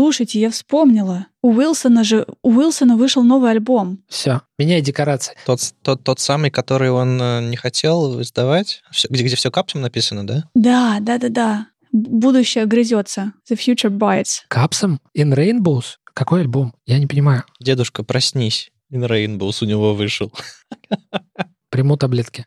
Слушайте, 0.00 0.40
я 0.40 0.48
вспомнила. 0.48 1.26
У 1.42 1.52
Уилсона 1.52 2.04
же, 2.04 2.26
у 2.42 2.52
Уилсона 2.56 2.96
вышел 2.96 3.22
новый 3.22 3.50
альбом. 3.50 3.98
Все, 4.08 4.40
меняй 4.58 4.80
декорации. 4.80 5.34
Тот, 5.44 5.60
тот, 5.82 6.02
тот 6.02 6.20
самый, 6.20 6.50
который 6.50 6.90
он 6.90 7.20
э, 7.20 7.42
не 7.50 7.56
хотел 7.58 8.18
издавать, 8.22 8.80
Всё- 8.90 9.08
где, 9.10 9.24
где 9.24 9.36
все 9.36 9.50
капсом 9.50 9.82
написано, 9.82 10.26
да? 10.26 10.44
Да, 10.54 11.00
да, 11.02 11.18
да, 11.18 11.28
да. 11.28 11.66
Будущее 11.92 12.64
грызется. 12.64 13.34
The 13.50 13.58
future 13.58 13.90
bites. 13.90 14.38
Капсом? 14.48 15.00
In 15.14 15.34
Rainbows? 15.34 15.96
Какой 16.14 16.40
альбом? 16.40 16.72
Я 16.86 16.98
не 16.98 17.06
понимаю. 17.06 17.44
Дедушка, 17.60 18.02
проснись. 18.02 18.70
In 18.90 19.06
Rainbows 19.06 19.58
у 19.62 19.66
него 19.66 19.92
вышел. 19.94 20.32
Приму 21.68 21.98
таблетки. 21.98 22.46